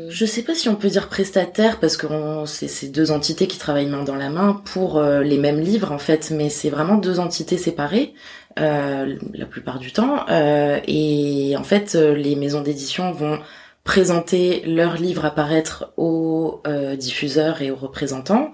je 0.10 0.26
sais 0.26 0.42
pas 0.42 0.56
si 0.56 0.70
on 0.70 0.76
peut 0.76 0.88
dire 0.88 1.10
prestataire 1.10 1.80
parce 1.80 1.98
que 1.98 2.08
c'est 2.46 2.88
deux 2.88 3.12
entités 3.12 3.48
qui 3.48 3.58
travaillent 3.58 3.90
main 3.90 4.04
dans 4.04 4.16
la 4.16 4.30
main 4.30 4.62
pour 4.66 5.02
les 5.02 5.38
mêmes 5.38 5.60
livres 5.60 5.92
en 5.92 5.98
fait 5.98 6.32
mais 6.32 6.50
c'est 6.50 6.70
vraiment 6.70 6.96
deux 6.96 7.20
entités 7.20 7.58
séparées 7.58 8.14
la 8.56 9.46
plupart 9.50 9.80
du 9.80 9.92
temps 9.92 10.26
et 10.30 11.56
en 11.58 11.64
fait 11.64 11.96
les 11.96 12.36
maisons 12.36 12.62
d'édition 12.62 13.12
vont 13.12 13.40
présenter 13.86 14.64
leurs 14.66 14.98
livres 14.98 15.24
à 15.24 15.32
paraître 15.32 15.94
aux 15.96 16.62
diffuseurs 16.98 17.62
et 17.62 17.72
aux 17.72 17.76
représentants 17.76 18.52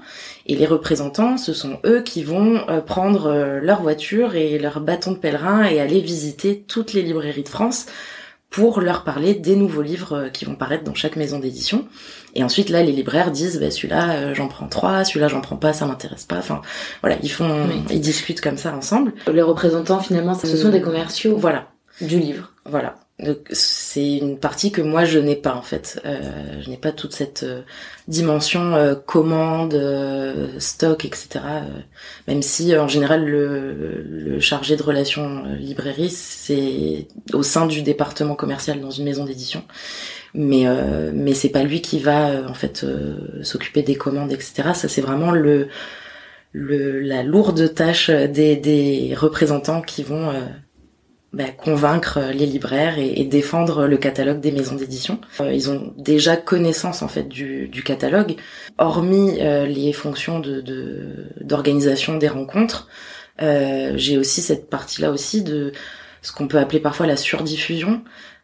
et 0.51 0.55
les 0.55 0.65
représentants, 0.65 1.37
ce 1.37 1.53
sont 1.53 1.79
eux 1.85 2.01
qui 2.01 2.23
vont 2.23 2.67
euh, 2.67 2.81
prendre 2.81 3.27
euh, 3.27 3.59
leur 3.61 3.81
voiture 3.81 4.35
et 4.35 4.59
leur 4.59 4.81
bâton 4.81 5.11
de 5.11 5.17
pèlerin 5.17 5.63
et 5.63 5.79
aller 5.79 6.01
visiter 6.01 6.65
toutes 6.67 6.93
les 6.93 7.01
librairies 7.01 7.43
de 7.43 7.49
France 7.49 7.85
pour 8.49 8.81
leur 8.81 9.05
parler 9.05 9.33
des 9.33 9.55
nouveaux 9.55 9.81
livres 9.81 10.17
euh, 10.17 10.29
qui 10.29 10.43
vont 10.43 10.55
paraître 10.55 10.83
dans 10.83 10.93
chaque 10.93 11.15
maison 11.15 11.39
d'édition. 11.39 11.87
Et 12.35 12.43
ensuite 12.43 12.69
là, 12.69 12.83
les 12.83 12.91
libraires 12.91 13.31
disent 13.31 13.59
bah, 13.59 13.71
celui-là 13.71 14.33
j'en 14.33 14.47
prends 14.47 14.67
trois, 14.67 15.05
celui-là 15.05 15.27
j'en 15.29 15.41
prends 15.41 15.57
pas, 15.57 15.73
ça 15.73 15.85
m'intéresse 15.85 16.25
pas. 16.25 16.39
Enfin 16.39 16.61
voilà, 17.01 17.17
ils 17.23 17.31
font, 17.31 17.69
ils 17.89 18.01
discutent 18.01 18.41
comme 18.41 18.57
ça 18.57 18.75
ensemble. 18.75 19.13
Les 19.31 19.41
représentants 19.41 19.99
finalement, 19.99 20.33
ce 20.33 20.57
sont 20.57 20.69
des 20.69 20.81
commerciaux. 20.81 21.37
Voilà. 21.37 21.67
Du 22.01 22.19
livre. 22.19 22.51
Voilà. 22.65 22.95
C'est 23.51 24.17
une 24.17 24.39
partie 24.39 24.71
que 24.71 24.81
moi 24.81 25.05
je 25.05 25.19
n'ai 25.19 25.35
pas 25.35 25.53
en 25.55 25.61
fait. 25.61 26.01
Euh, 26.05 26.61
je 26.61 26.69
n'ai 26.69 26.77
pas 26.77 26.91
toute 26.91 27.13
cette 27.13 27.43
euh, 27.43 27.61
dimension 28.07 28.73
euh, 28.75 28.95
commande, 28.95 29.75
euh, 29.75 30.47
stock, 30.59 31.05
etc. 31.05 31.39
même 32.27 32.41
si 32.41 32.75
en 32.75 32.87
général 32.87 33.25
le, 33.25 34.03
le 34.09 34.39
chargé 34.39 34.75
de 34.75 34.81
relations 34.81 35.43
librairie 35.59 36.09
c'est 36.09 37.07
au 37.33 37.43
sein 37.43 37.67
du 37.67 37.83
département 37.83 38.35
commercial 38.35 38.81
dans 38.81 38.91
une 38.91 39.05
maison 39.05 39.25
d'édition. 39.25 39.63
Mais 40.33 40.65
mais 41.13 41.33
c'est 41.33 41.49
pas 41.49 41.63
lui 41.63 41.81
qui 41.81 41.99
va 41.99 42.47
en 42.49 42.53
fait 42.53 42.85
s'occuper 43.43 43.83
des 43.83 43.95
commandes, 43.95 44.31
etc. 44.31 44.69
Ça 44.73 44.87
c'est 44.87 45.01
vraiment 45.01 45.31
le, 45.31 45.67
le 46.53 47.01
la 47.01 47.23
lourde 47.23 47.73
tâche 47.73 48.09
des, 48.09 48.55
des 48.55 49.13
représentants 49.15 49.81
qui 49.81 50.03
vont 50.03 50.31
bah, 51.33 51.45
convaincre 51.49 52.19
les 52.33 52.45
libraires 52.45 52.99
et, 52.99 53.23
défendre 53.23 53.87
le 53.87 53.97
catalogue 53.97 54.41
des 54.41 54.51
maisons 54.51 54.75
d'édition. 54.75 55.21
Euh, 55.39 55.53
ils 55.53 55.69
ont 55.69 55.93
déjà 55.97 56.35
connaissance 56.35 57.01
en 57.01 57.07
fait 57.07 57.29
du, 57.29 57.69
du 57.69 57.83
catalogue, 57.83 58.35
hormis 58.77 59.37
euh, 59.39 59.65
les 59.65 59.93
fonctions 59.93 60.39
de 60.39 60.61
d'organisation 61.39 62.17
des 62.17 62.27
rencontres. 62.27 62.89
Euh, 63.41 63.93
J'ai 63.95 64.17
aussi 64.17 64.41
cette 64.41 64.69
partie-là 64.69 65.11
aussi 65.11 65.41
de 65.41 65.71
ce 66.21 66.33
qu'on 66.33 66.49
peut 66.49 66.59
appeler 66.59 66.81
parfois 66.81 67.07
la 67.07 67.15
surdiffusion, 67.15 68.01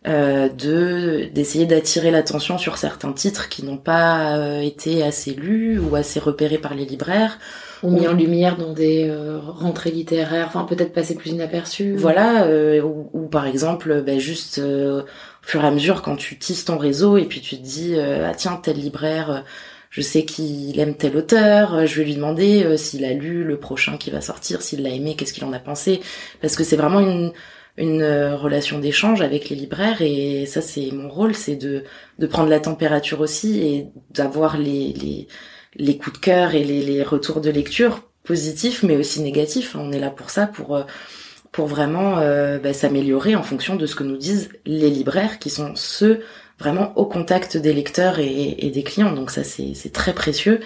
euh, 0.07 0.47
de 0.47 1.27
d'essayer 1.33 1.65
d'attirer 1.65 2.11
l'attention 2.11 2.57
sur 2.57 2.77
certains 2.77 3.11
titres 3.11 3.49
qui 3.49 3.65
n'ont 3.65 3.77
pas 3.77 4.37
euh, 4.37 4.61
été 4.61 5.03
assez 5.03 5.33
lus 5.33 5.79
ou 5.79 5.95
assez 5.95 6.19
repérés 6.19 6.59
par 6.59 6.75
les 6.75 6.85
libraires 6.85 7.39
ou 7.83 7.91
mis 7.91 8.07
en 8.07 8.13
lumière 8.13 8.57
dans 8.57 8.71
des 8.71 9.07
euh, 9.09 9.39
rentrées 9.39 9.91
littéraires, 9.91 10.45
enfin 10.47 10.63
peut-être 10.63 10.93
passer 10.93 11.15
plus 11.15 11.31
inaperçu. 11.31 11.95
Voilà, 11.95 12.45
euh, 12.45 12.81
ou, 12.81 13.27
par 13.27 13.45
exemple, 13.45 14.01
ben 14.01 14.17
juste 14.17 14.59
au 14.59 15.03
fur 15.41 15.63
et 15.63 15.67
à 15.67 15.71
mesure 15.71 16.01
quand 16.01 16.15
tu 16.15 16.39
tisses 16.39 16.65
ton 16.65 16.77
réseau 16.77 17.17
et 17.17 17.25
puis 17.25 17.41
tu 17.41 17.57
te 17.57 17.63
dis 17.63 17.95
ah 17.99 18.33
tiens 18.33 18.59
tel 18.63 18.77
libraire, 18.77 19.43
je 19.89 20.01
sais 20.01 20.23
qu'il 20.23 20.79
aime 20.79 20.95
tel 20.95 21.17
auteur, 21.17 21.85
je 21.85 21.97
vais 21.97 22.05
lui 22.05 22.15
demander 22.15 22.77
s'il 22.77 23.03
a 23.03 23.13
lu 23.13 23.43
le 23.43 23.57
prochain 23.57 23.97
qui 23.97 24.09
va 24.09 24.21
sortir, 24.21 24.61
s'il 24.61 24.83
l'a 24.83 24.89
aimé, 24.89 25.15
qu'est-ce 25.17 25.33
qu'il 25.33 25.45
en 25.45 25.53
a 25.53 25.59
pensé, 25.59 25.99
parce 26.41 26.55
que 26.55 26.63
c'est 26.63 26.77
vraiment 26.77 27.01
une 27.01 27.31
une 27.77 28.01
euh, 28.01 28.35
relation 28.35 28.79
d'échange 28.79 29.21
avec 29.21 29.49
les 29.49 29.55
libraires 29.55 30.01
et 30.01 30.45
ça 30.47 30.61
c'est 30.61 30.91
mon 30.91 31.09
rôle, 31.09 31.35
c'est 31.35 31.55
de, 31.55 31.83
de 32.17 32.27
prendre 32.27 32.49
la 32.49 32.59
température 32.59 33.21
aussi 33.21 33.59
et 33.59 33.87
d'avoir 34.11 34.57
les, 34.57 34.93
les, 34.93 35.27
les 35.75 35.97
coups 35.97 36.19
de 36.19 36.21
cœur 36.21 36.55
et 36.55 36.63
les, 36.63 36.81
les 36.81 37.03
retours 37.03 37.39
de 37.39 37.51
lecture 37.51 38.01
positifs 38.23 38.83
mais 38.83 38.97
aussi 38.97 39.21
négatifs. 39.21 39.75
On 39.75 39.91
est 39.91 39.99
là 39.99 40.09
pour 40.09 40.31
ça, 40.31 40.47
pour 40.47 40.75
euh, 40.75 40.83
pour 41.51 41.67
vraiment 41.67 42.17
euh, 42.17 42.59
bah, 42.59 42.73
s'améliorer 42.73 43.35
en 43.35 43.43
fonction 43.43 43.75
de 43.75 43.85
ce 43.85 43.95
que 43.95 44.03
nous 44.03 44.17
disent 44.17 44.49
les 44.65 44.89
libraires 44.89 45.39
qui 45.39 45.49
sont 45.49 45.75
ceux 45.75 46.21
vraiment 46.59 46.97
au 46.97 47.05
contact 47.05 47.57
des 47.57 47.73
lecteurs 47.73 48.19
et, 48.19 48.55
et 48.59 48.71
des 48.71 48.83
clients. 48.83 49.13
Donc 49.13 49.29
ça 49.29 49.43
c'est 49.43 49.93
très 49.93 50.13
précieux 50.13 50.59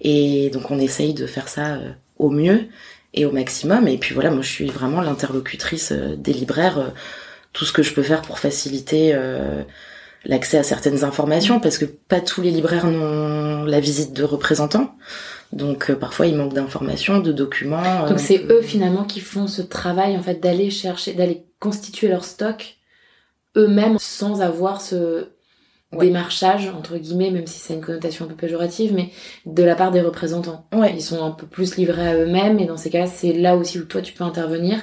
et 0.00 0.50
donc 0.50 0.70
on 0.70 0.78
essaye 0.78 1.14
de 1.14 1.26
faire 1.26 1.48
ça 1.48 1.78
au 2.18 2.30
mieux 2.30 2.66
et 3.18 3.26
au 3.26 3.32
maximum. 3.32 3.88
Et 3.88 3.98
puis 3.98 4.14
voilà, 4.14 4.30
moi 4.30 4.42
je 4.42 4.48
suis 4.48 4.66
vraiment 4.66 5.00
l'interlocutrice 5.00 5.92
euh, 5.92 6.16
des 6.16 6.32
libraires. 6.32 6.78
Euh, 6.78 6.88
tout 7.52 7.64
ce 7.64 7.72
que 7.72 7.82
je 7.82 7.92
peux 7.92 8.02
faire 8.02 8.22
pour 8.22 8.38
faciliter 8.38 9.12
euh, 9.14 9.62
l'accès 10.24 10.58
à 10.58 10.62
certaines 10.62 11.02
informations, 11.02 11.60
parce 11.60 11.78
que 11.78 11.86
pas 11.86 12.20
tous 12.20 12.42
les 12.42 12.50
libraires 12.50 12.86
n'ont 12.86 13.64
la 13.64 13.80
visite 13.80 14.12
de 14.12 14.22
représentants. 14.22 14.94
Donc 15.52 15.90
parfois 15.92 16.26
il 16.26 16.36
manque 16.36 16.52
d'informations, 16.52 17.20
de 17.20 17.32
documents. 17.32 18.06
Donc 18.06 18.20
c'est 18.20 18.44
eux 18.50 18.60
finalement 18.60 19.04
qui 19.04 19.20
font 19.20 19.46
ce 19.46 19.62
travail 19.62 20.16
en 20.16 20.22
fait 20.22 20.40
d'aller 20.40 20.70
chercher, 20.70 21.14
d'aller 21.14 21.46
constituer 21.58 22.08
leur 22.08 22.24
stock 22.24 22.76
eux-mêmes 23.56 23.98
sans 23.98 24.42
avoir 24.42 24.82
ce 24.82 25.30
démarchage 25.96 26.68
entre 26.76 26.96
guillemets, 26.98 27.30
même 27.30 27.46
si 27.46 27.58
c'est 27.58 27.74
une 27.74 27.80
connotation 27.80 28.24
un 28.26 28.28
peu 28.28 28.34
péjorative, 28.34 28.92
mais 28.94 29.10
de 29.46 29.62
la 29.62 29.74
part 29.74 29.90
des 29.90 30.00
représentants. 30.02 30.66
Ouais. 30.74 30.92
Ils 30.94 31.02
sont 31.02 31.24
un 31.24 31.30
peu 31.30 31.46
plus 31.46 31.76
livrés 31.76 32.08
à 32.08 32.14
eux-mêmes 32.14 32.58
et 32.58 32.66
dans 32.66 32.76
ces 32.76 32.90
cas, 32.90 33.06
c'est 33.06 33.32
là 33.32 33.56
aussi 33.56 33.78
où 33.78 33.84
toi 33.84 34.02
tu 34.02 34.12
peux 34.12 34.24
intervenir 34.24 34.80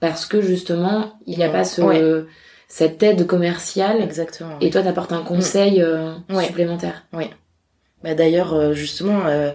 parce 0.00 0.26
que 0.26 0.40
justement 0.40 1.12
il 1.26 1.36
n'y 1.38 1.44
a 1.44 1.50
pas 1.50 1.64
ce 1.64 1.82
Ouais. 1.82 2.24
cette 2.68 3.02
aide 3.02 3.26
commerciale 3.26 4.00
Exactement. 4.02 4.56
et 4.60 4.70
toi 4.70 4.82
t'apportes 4.82 5.12
un 5.12 5.22
conseil 5.22 5.82
euh, 5.82 6.14
Ouais. 6.28 6.44
supplémentaire. 6.46 7.04
Bah 8.02 8.14
d'ailleurs 8.14 8.54
euh, 8.54 8.72
justement 8.72 9.26
euh, 9.26 9.50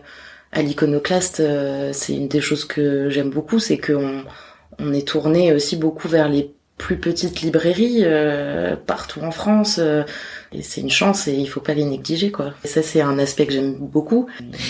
à 0.51 0.61
l'iconoclaste 0.61 1.39
euh, 1.39 1.91
c'est 1.93 2.13
une 2.13 2.27
des 2.27 2.41
choses 2.41 2.63
que 2.63 3.09
j'aime 3.09 3.31
beaucoup 3.31 3.57
c'est 3.59 3.77
qu'on 3.79 4.23
on 4.79 4.93
est 4.93 5.07
tourné 5.07 5.51
aussi 5.53 5.75
beaucoup 5.77 6.07
vers 6.07 6.29
les 6.29 6.51
plus 6.77 6.97
petites 6.97 7.41
librairies 7.41 8.01
euh, 8.03 8.75
partout 8.75 9.21
en 9.21 9.31
France 9.31 9.77
euh, 9.79 10.03
et 10.51 10.61
c'est 10.61 10.81
une 10.81 10.89
chance 10.89 11.27
et 11.27 11.33
il 11.33 11.47
faut 11.47 11.59
pas 11.59 11.73
les 11.73 11.85
négliger 11.85 12.31
quoi. 12.31 12.53
Et 12.63 12.67
ça 12.67 12.81
c'est 12.81 13.01
un 13.01 13.19
aspect 13.19 13.45
que 13.45 13.53
j'aime 13.53 13.75
beaucoup. 13.75 14.27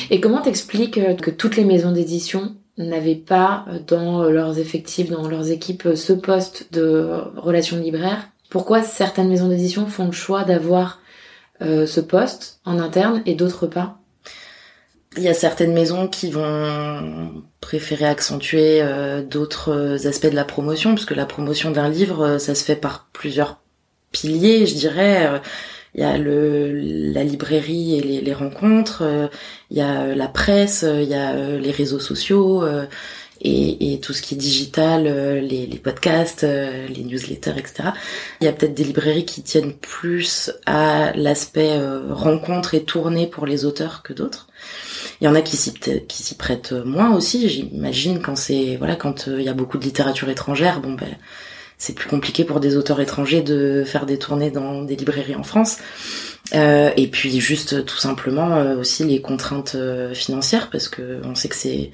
Et 0.09 0.19
comment 0.19 0.41
t'expliques 0.41 0.97
euh, 0.97 1.15
que 1.15 1.31
toutes 1.31 1.55
les 1.55 1.65
maisons 1.65 1.91
d'édition 1.91 2.55
n'avaient 2.77 3.15
pas 3.15 3.65
euh, 3.67 3.79
dans 3.85 4.23
leurs 4.23 4.59
effectifs, 4.59 5.09
dans 5.09 5.27
leurs 5.27 5.51
équipes, 5.51 5.85
euh, 5.85 5.95
ce 5.95 6.13
poste 6.13 6.73
de 6.73 7.09
relations 7.37 7.77
libraires? 7.77 8.29
Pourquoi 8.49 8.83
certaines 8.83 9.29
maisons 9.29 9.49
d'édition 9.49 9.85
font 9.87 10.05
le 10.05 10.11
choix 10.11 10.43
d'avoir 10.43 10.99
euh, 11.61 11.85
ce 11.85 11.99
poste 11.99 12.59
en 12.65 12.79
interne 12.79 13.21
et 13.25 13.35
d'autres 13.35 13.67
pas? 13.67 13.99
Il 15.17 15.23
y 15.23 15.29
a 15.29 15.33
certaines 15.33 15.73
maisons 15.73 16.09
qui 16.09 16.29
vont 16.29 17.43
préférer 17.61 18.05
accentuer 18.05 18.81
euh, 18.81 19.23
d'autres 19.23 20.05
aspects 20.05 20.29
de 20.29 20.35
la 20.35 20.43
promotion, 20.43 20.93
parce 20.93 21.05
que 21.05 21.13
la 21.13 21.25
promotion 21.25 21.71
d'un 21.71 21.89
livre, 21.89 22.21
euh, 22.21 22.37
ça 22.37 22.53
se 22.53 22.65
fait 22.65 22.75
par 22.75 23.07
plusieurs 23.13 23.61
piliers, 24.17 24.65
je 24.65 24.75
dirais. 24.75 25.17
Euh, 25.27 25.39
Il 25.97 26.01
y 26.01 26.07
a 26.13 26.17
le, 26.17 26.73
la 27.15 27.23
librairie 27.23 27.95
et 27.97 28.01
les, 28.09 28.19
les 28.27 28.33
rencontres, 28.43 29.01
euh, 29.03 29.27
il 29.71 29.77
y 29.77 29.81
a 29.81 29.93
euh, 30.01 30.15
la 30.15 30.27
presse, 30.27 30.83
euh, 30.83 31.01
il 31.05 31.09
y 31.09 31.13
a 31.15 31.27
euh, 31.31 31.57
les 31.65 31.71
réseaux 31.71 32.01
sociaux 32.01 32.63
euh, 32.63 32.85
et, 33.41 33.93
et 33.93 33.99
tout 34.03 34.13
ce 34.13 34.21
qui 34.21 34.35
est 34.35 34.37
digital, 34.37 35.01
euh, 35.07 35.39
les, 35.39 35.63
les 35.73 35.79
podcasts, 35.87 36.43
euh, 36.43 36.87
les 36.95 37.03
newsletters, 37.05 37.57
etc. 37.57 37.73
Il 38.41 38.45
y 38.45 38.49
a 38.49 38.53
peut-être 38.55 38.73
des 38.75 38.83
librairies 38.91 39.23
qui 39.25 39.41
tiennent 39.41 39.73
plus 39.95 40.51
à 40.65 41.13
l'aspect 41.15 41.73
euh, 41.79 42.13
rencontre 42.13 42.73
et 42.75 42.83
tournée 42.83 43.27
pour 43.27 43.45
les 43.45 43.63
auteurs 43.63 44.03
que 44.03 44.13
d'autres. 44.13 44.47
Il 45.21 45.25
y 45.25 45.27
en 45.29 45.35
a 45.35 45.41
qui 45.41 45.55
s'y 45.55 45.71
qui 46.11 46.19
s'y 46.25 46.35
prêtent 46.35 46.73
moins 46.73 47.11
aussi, 47.15 47.47
j'imagine 47.49 48.17
quand 48.21 48.35
c'est 48.45 48.75
voilà 48.81 48.95
quand 48.97 49.27
euh, 49.29 49.39
il 49.39 49.45
y 49.45 49.49
a 49.49 49.53
beaucoup 49.61 49.77
de 49.77 49.85
littérature 49.85 50.29
étrangère, 50.29 50.81
bon 50.81 50.93
ben 51.01 51.13
c'est 51.77 51.93
plus 51.93 52.07
compliqué 52.09 52.43
pour 52.43 52.59
des 52.59 52.77
auteurs 52.77 52.99
étrangers 53.01 53.41
de 53.41 53.83
faire 53.85 54.05
des 54.05 54.17
tournées 54.17 54.51
dans 54.51 54.81
des 54.83 54.95
librairies 54.95 55.35
en 55.35 55.43
France. 55.43 55.77
Euh, 56.53 56.91
et 56.95 57.07
puis 57.07 57.39
juste 57.39 57.85
tout 57.85 57.97
simplement 57.97 58.55
euh, 58.57 58.77
aussi 58.77 59.03
les 59.03 59.19
contraintes 59.19 59.73
euh, 59.75 60.13
financières 60.13 60.69
parce 60.69 60.87
que 60.87 61.19
on 61.23 61.33
sait 61.33 61.47
que 61.49 61.55
c'est 61.55 61.89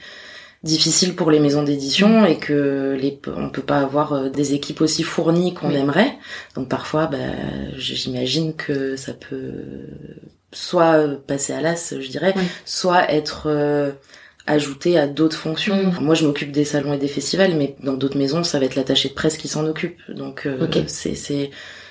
difficile 0.64 1.16
pour 1.16 1.32
les 1.32 1.40
maisons 1.40 1.64
d'édition 1.64 2.26
et 2.26 2.38
que 2.38 2.96
les 3.00 3.18
on 3.38 3.50
peut 3.50 3.62
pas 3.64 3.80
avoir 3.80 4.12
euh, 4.14 4.30
des 4.30 4.54
équipes 4.54 4.82
aussi 4.82 5.04
fournies 5.04 5.54
qu'on 5.54 5.70
Oui. 5.70 5.78
aimerait. 5.78 6.18
Donc 6.56 6.68
parfois 6.68 7.08
bah 7.08 7.18
j'imagine 7.78 8.54
que 8.54 8.96
ça 8.98 9.14
peut 9.14 9.54
soit 10.52 11.08
passer 11.26 11.54
à 11.54 11.62
l'as, 11.62 11.94
je 11.98 12.08
dirais, 12.10 12.34
Oui. 12.36 12.44
soit 12.66 13.10
être 13.12 13.48
ajouté 14.52 14.98
à 15.00 15.08
d'autres 15.08 15.38
fonctions. 15.38 15.76
Mm. 15.92 15.98
Moi, 16.04 16.16
je 16.16 16.26
m'occupe 16.26 16.52
des 16.52 16.66
salons 16.66 16.94
et 16.94 16.98
des 16.98 17.08
festivals, 17.08 17.56
mais 17.56 17.76
dans 17.84 17.94
d'autres 17.94 18.18
maisons, 18.18 18.44
ça 18.44 18.60
va 18.60 18.66
être 18.66 18.76
l'attaché 18.76 19.10
de 19.10 19.14
presse 19.14 19.38
qui 19.38 19.48
s'en 19.48 19.66
occupe. 19.66 19.98
Donc, 20.10 20.46
euh, 20.46 20.66
Ok. 20.66 20.84
c'est 20.88 21.16
c'est 21.16 21.50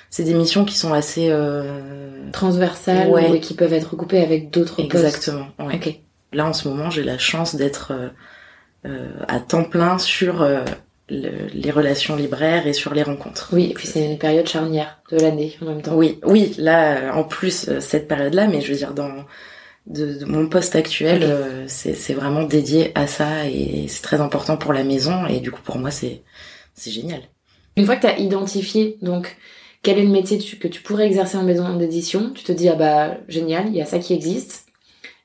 c'est 0.09 0.23
des 0.23 0.33
missions 0.33 0.65
qui 0.65 0.77
sont 0.77 0.93
assez 0.93 1.27
euh, 1.29 2.29
Transversales 2.33 3.09
Ouais. 3.09 3.29
ou 3.31 3.39
qui 3.39 3.53
peuvent 3.53 3.73
être 3.73 3.91
recoupées 3.91 4.21
avec 4.21 4.49
d'autres 4.49 4.75
postes 4.75 4.85
exactement. 4.95 5.47
ouais. 5.59 6.01
Là, 6.33 6.45
en 6.47 6.53
ce 6.53 6.67
moment, 6.67 6.89
j'ai 6.89 7.03
la 7.03 7.17
chance 7.17 7.55
d'être 7.55 7.91
euh, 7.91 8.07
euh, 8.87 9.09
à 9.27 9.39
temps 9.39 9.63
plein 9.65 9.97
sur 9.99 10.41
euh, 10.41 10.63
le- 11.09 11.47
les 11.53 11.71
relations 11.71 12.15
libraires 12.15 12.67
et 12.67 12.73
sur 12.73 12.93
les 12.93 13.03
rencontres. 13.03 13.49
Oui, 13.53 13.67
et 13.71 13.73
puis 13.73 13.85
c'est 13.87 14.05
une 14.05 14.17
période 14.17 14.47
charnière 14.47 14.99
de 15.11 15.17
l'année 15.17 15.57
en 15.61 15.65
même 15.65 15.81
temps. 15.81 15.93
Oui, 15.95 16.19
oui, 16.25 16.53
là, 16.57 17.13
en 17.15 17.23
plus, 17.25 17.67
euh, 17.67 17.79
cette 17.81 18.07
période-là, 18.07 18.47
mais 18.47 18.61
je 18.61 18.71
veux 18.71 18.77
dire, 18.77 18.93
dans 18.93 19.11
de, 19.87 20.19
de 20.19 20.25
mon 20.25 20.47
poste 20.47 20.75
actuel, 20.75 21.23
euh, 21.23 21.65
c'est 21.67 21.95
c'est 21.95 22.13
vraiment 22.13 22.43
dédié 22.43 22.91
à 22.95 23.07
ça 23.07 23.47
et 23.47 23.87
c'est 23.87 24.03
très 24.03 24.21
important 24.21 24.57
pour 24.57 24.73
la 24.73 24.83
maison 24.83 25.25
et 25.27 25.39
du 25.39 25.51
coup, 25.51 25.61
pour 25.63 25.77
moi, 25.77 25.91
c'est 25.91 26.21
c'est 26.73 26.91
génial. 26.91 27.21
Une 27.75 27.85
fois 27.85 27.95
que 27.95 28.01
tu 28.01 28.07
as 28.07 28.19
identifié 28.19 28.97
donc 29.01 29.37
quel 29.83 29.97
est 29.97 30.03
le 30.03 30.09
métier 30.11 30.37
que 30.37 30.67
tu 30.67 30.81
pourrais 30.81 31.07
exercer 31.07 31.37
en 31.37 31.43
maison 31.43 31.75
d'édition, 31.75 32.31
tu 32.33 32.43
te 32.43 32.51
dis 32.51 32.69
ah 32.69 32.75
bah 32.75 33.17
génial, 33.27 33.67
il 33.67 33.75
y 33.75 33.81
a 33.81 33.85
ça 33.85 33.99
qui 33.99 34.13
existe. 34.13 34.67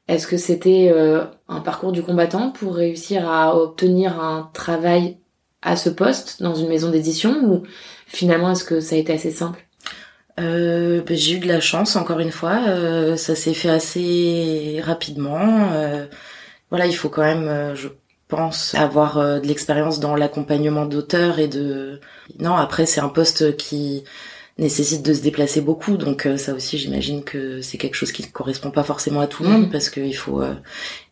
Est-ce 0.09 0.27
que 0.27 0.37
c'était 0.37 0.91
euh, 0.93 1.25
un 1.49 1.61
parcours 1.61 1.93
du 1.93 2.03
combattant 2.03 2.53
pour 2.53 2.77
réussir 2.77 3.29
à 3.29 3.57
obtenir 3.57 4.21
un 4.21 4.51
travail 4.55 5.19
à 5.63 5.77
ce 5.77 5.91
poste 5.91 6.43
dans 6.43 6.55
une 6.55 6.69
maison 6.69 6.91
d'édition 6.91 7.45
ou 7.45 7.65
finalement 8.07 8.53
est-ce 8.53 8.65
que 8.65 8.81
ça 8.81 8.95
a 8.95 8.99
été 8.99 9.13
assez 9.13 9.33
simple? 9.33 9.66
Euh, 10.39 11.03
ben, 11.03 11.17
j'ai 11.17 11.37
eu 11.37 11.39
de 11.39 11.49
la 11.49 11.61
chance, 11.61 11.97
encore 11.97 12.21
une 12.21 12.31
fois. 12.31 12.59
euh, 12.69 13.17
ça 13.17 13.35
s'est 13.35 13.55
fait 13.55 13.71
assez 13.71 14.81
rapidement. 14.85 15.73
euh, 15.73 16.07
voilà, 16.71 16.87
il 16.87 16.95
faut 16.95 17.09
quand 17.09 17.23
même, 17.23 17.49
euh, 17.49 17.75
je 17.77 17.89
pense, 18.29 18.75
avoir 18.75 19.19
euh, 19.19 19.41
de 19.41 19.47
l'expérience 19.47 20.01
dans 20.01 20.15
l'accompagnement 20.17 20.85
d'auteurs 20.87 21.39
et 21.39 21.49
de... 21.49 22.01
Non, 22.41 22.57
après, 22.57 22.87
c'est 22.87 23.01
un 23.01 23.09
poste 23.09 23.57
qui 23.57 24.05
nécessite 24.59 25.03
de 25.05 25.13
se 25.15 25.23
déplacer 25.23 25.61
beaucoup, 25.61 25.97
donc 25.99 26.27
euh, 26.27 26.37
ça 26.39 26.55
aussi, 26.55 26.79
j'imagine 26.79 27.25
que 27.25 27.61
c'est 27.63 27.79
quelque 27.79 27.95
chose 27.95 28.11
qui 28.13 28.23
ne 28.23 28.29
correspond 28.29 28.71
pas 28.71 28.85
forcément 28.85 29.21
à 29.21 29.27
tout 29.27 29.43
le 29.43 29.51
Mhm. 29.51 29.61
monde, 29.63 29.73
parce 29.73 29.91
qu'il 29.91 30.17
faut, 30.17 30.43
euh, 30.43 30.55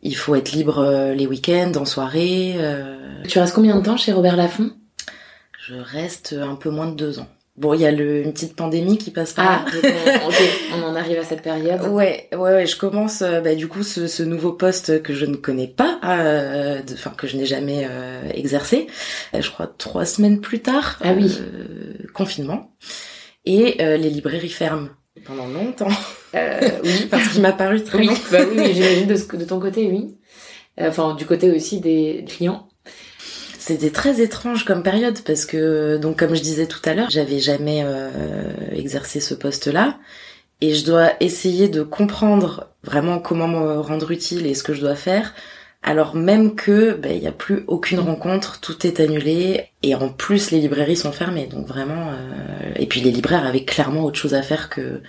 il 0.01 0.15
faut 0.17 0.35
être 0.35 0.51
libre 0.51 0.79
euh, 0.79 1.13
les 1.13 1.27
week-ends, 1.27 1.71
en 1.77 1.85
soirée. 1.85 2.55
euh, 2.57 2.97
Tu 3.27 3.39
restes 3.39 3.53
combien 3.55 3.75
de 3.77 3.81
temps 3.83 3.97
chez 3.97 4.11
Robert 4.13 4.35
Laffont? 4.35 4.71
Je 5.67 5.75
reste 5.75 6.33
un 6.39 6.55
peu 6.55 6.69
moins 6.69 6.87
de 6.87 6.95
deux 6.95 7.19
ans. 7.19 7.27
Bon, 7.57 7.73
il 7.73 7.79
y 7.79 7.85
a 7.85 7.91
le, 7.91 8.21
une 8.21 8.33
petite 8.33 8.53
pandémie 8.55 8.97
qui 8.97 9.11
passe 9.11 9.31
par 9.31 9.65
Ah, 9.65 9.65
là. 9.81 10.19
donc 10.19 10.33
on, 10.73 10.79
on 10.81 10.83
en 10.87 10.95
arrive 10.95 11.17
à 11.19 11.23
cette 11.23 11.41
période. 11.41 11.81
Ouais, 11.87 12.27
ouais, 12.33 12.37
ouais, 12.37 12.65
je 12.65 12.75
commence 12.75 13.21
euh, 13.21 13.39
bah, 13.39 13.55
du 13.55 13.69
coup 13.69 13.81
ce, 13.83 14.07
ce 14.07 14.23
nouveau 14.23 14.51
poste 14.51 15.01
que 15.01 15.13
je 15.13 15.25
ne 15.25 15.37
connais 15.37 15.67
pas, 15.69 15.99
euh, 16.03 16.81
de- 16.81 16.93
enfin 16.95 17.11
que 17.15 17.27
je 17.27 17.37
n'ai 17.37 17.45
jamais 17.45 17.87
euh, 17.89 18.23
exercé. 18.33 18.87
Euh, 19.33 19.41
je 19.41 19.49
crois 19.51 19.67
trois 19.77 20.05
semaines 20.05 20.41
plus 20.41 20.59
tard. 20.61 20.99
Ah 21.01 21.13
oui. 21.13 21.33
euh, 21.39 21.93
confinement 22.13 22.75
et 23.45 23.77
euh, 23.81 23.95
les 23.95 24.09
librairies 24.09 24.49
ferment 24.49 24.89
pendant 25.25 25.47
longtemps 25.47 25.87
Euh, 26.35 26.59
oui, 26.83 27.07
parce 27.09 27.29
qu'il 27.29 27.41
m'a 27.41 27.53
paru 27.53 27.81
très 27.81 27.99
oui, 27.99 28.07
long. 28.07 28.13
bah 28.31 28.39
oui, 28.49 28.55
mais 28.57 28.73
j'imagine 28.73 29.07
de, 29.07 29.37
de 29.37 29.45
ton 29.45 29.61
côté, 29.61 29.87
oui. 29.87 30.17
Enfin, 30.77 31.15
du 31.15 31.25
côté 31.25 31.49
aussi 31.51 31.79
des 31.79 32.25
clients. 32.27 32.67
C'était 33.67 33.89
très 33.89 34.21
étrange 34.21 34.63
comme 34.63 34.83
période 34.83 35.21
parce 35.25 35.47
que 35.47 35.97
donc 35.97 36.19
comme 36.19 36.35
je 36.35 36.41
disais 36.43 36.67
tout 36.67 36.81
à 36.85 36.93
l'heure, 36.93 37.09
j'avais 37.09 37.39
jamais 37.39 37.81
euh, 37.83 38.51
exercé 38.71 39.19
ce 39.19 39.33
poste-là 39.33 39.97
et 40.61 40.75
je 40.75 40.85
dois 40.85 41.13
essayer 41.19 41.67
de 41.67 41.81
comprendre 41.81 42.69
vraiment 42.83 43.17
comment 43.17 43.47
me 43.47 43.79
rendre 43.79 44.11
utile 44.11 44.45
et 44.45 44.53
ce 44.53 44.61
que 44.61 44.75
je 44.75 44.81
dois 44.81 44.93
faire. 44.93 45.33
Alors 45.81 46.13
même 46.13 46.53
que 46.53 46.93
ben 46.93 47.17
il 47.17 47.23
y 47.23 47.27
a 47.27 47.31
plus 47.31 47.63
aucune 47.65 48.01
rencontre, 48.01 48.59
tout 48.59 48.85
est 48.85 48.99
annulé 48.99 49.69
et 49.81 49.95
en 49.95 50.09
plus 50.09 50.51
les 50.51 50.59
librairies 50.59 50.95
sont 50.95 51.11
fermées 51.11 51.47
donc 51.47 51.65
vraiment 51.65 52.11
euh, 52.11 52.71
et 52.75 52.85
puis 52.85 53.01
les 53.01 53.11
libraires 53.11 53.47
avaient 53.47 53.65
clairement 53.65 54.03
autre 54.03 54.19
chose 54.19 54.35
à 54.35 54.43
faire 54.43 54.69
que 54.69 55.01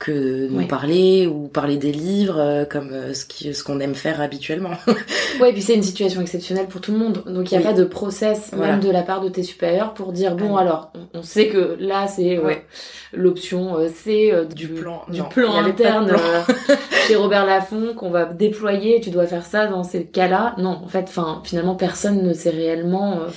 que 0.00 0.48
nous 0.48 0.58
Oui. 0.60 0.66
parler 0.66 1.26
ou 1.28 1.46
parler 1.46 1.76
des 1.76 1.92
livres 1.92 2.38
euh, 2.38 2.64
comme 2.64 2.90
euh, 2.92 3.12
ce 3.14 3.24
qui 3.26 3.52
ce 3.54 3.62
qu'on 3.62 3.78
aime 3.80 3.94
faire 3.94 4.20
habituellement. 4.20 4.70
Ouais, 5.40 5.50
et 5.50 5.52
puis 5.52 5.62
c'est 5.62 5.74
une 5.74 5.82
situation 5.82 6.20
exceptionnelle 6.20 6.66
pour 6.66 6.80
tout 6.80 6.90
le 6.92 6.98
monde. 6.98 7.22
Donc 7.26 7.50
il 7.52 7.56
n'y 7.56 7.62
a 7.64 7.66
Oui. 7.68 7.72
pas 7.74 7.78
de 7.78 7.84
process 7.84 8.50
Voilà. 8.52 8.72
même 8.72 8.80
de 8.82 8.90
la 8.90 9.02
part 9.02 9.20
de 9.20 9.28
tes 9.28 9.42
supérieurs 9.42 9.94
pour 9.94 10.12
dire 10.12 10.34
bon 10.34 10.56
Ah, 10.56 10.62
alors 10.62 10.92
on, 11.14 11.22
sait 11.22 11.48
que 11.48 11.76
là 11.78 12.08
c'est 12.08 12.36
euh, 12.38 12.42
Ouais. 12.44 12.64
l'option 13.12 13.78
euh, 13.78 13.88
C 13.88 14.30
euh, 14.32 14.44
Du 14.44 14.68
plan. 14.68 15.02
du 15.08 15.20
Non, 15.20 15.28
plan 15.28 15.54
interne 15.56 16.08
plan. 16.08 16.18
euh, 16.18 16.74
chez 17.06 17.16
Robert 17.16 17.46
Laffont 17.46 17.94
qu'on 17.94 18.10
va 18.10 18.24
déployer. 18.24 19.00
Tu 19.00 19.10
dois 19.10 19.26
faire 19.26 19.44
ça 19.46 19.66
dans 19.66 19.84
ces 19.84 20.04
cas-là. 20.04 20.54
Non, 20.58 20.80
en 20.84 20.88
fait, 20.88 21.04
enfin 21.08 21.40
finalement 21.44 21.74
personne 21.74 22.22
ne 22.22 22.32
sait 22.32 22.50
réellement 22.50 23.20
euh, 23.20 23.28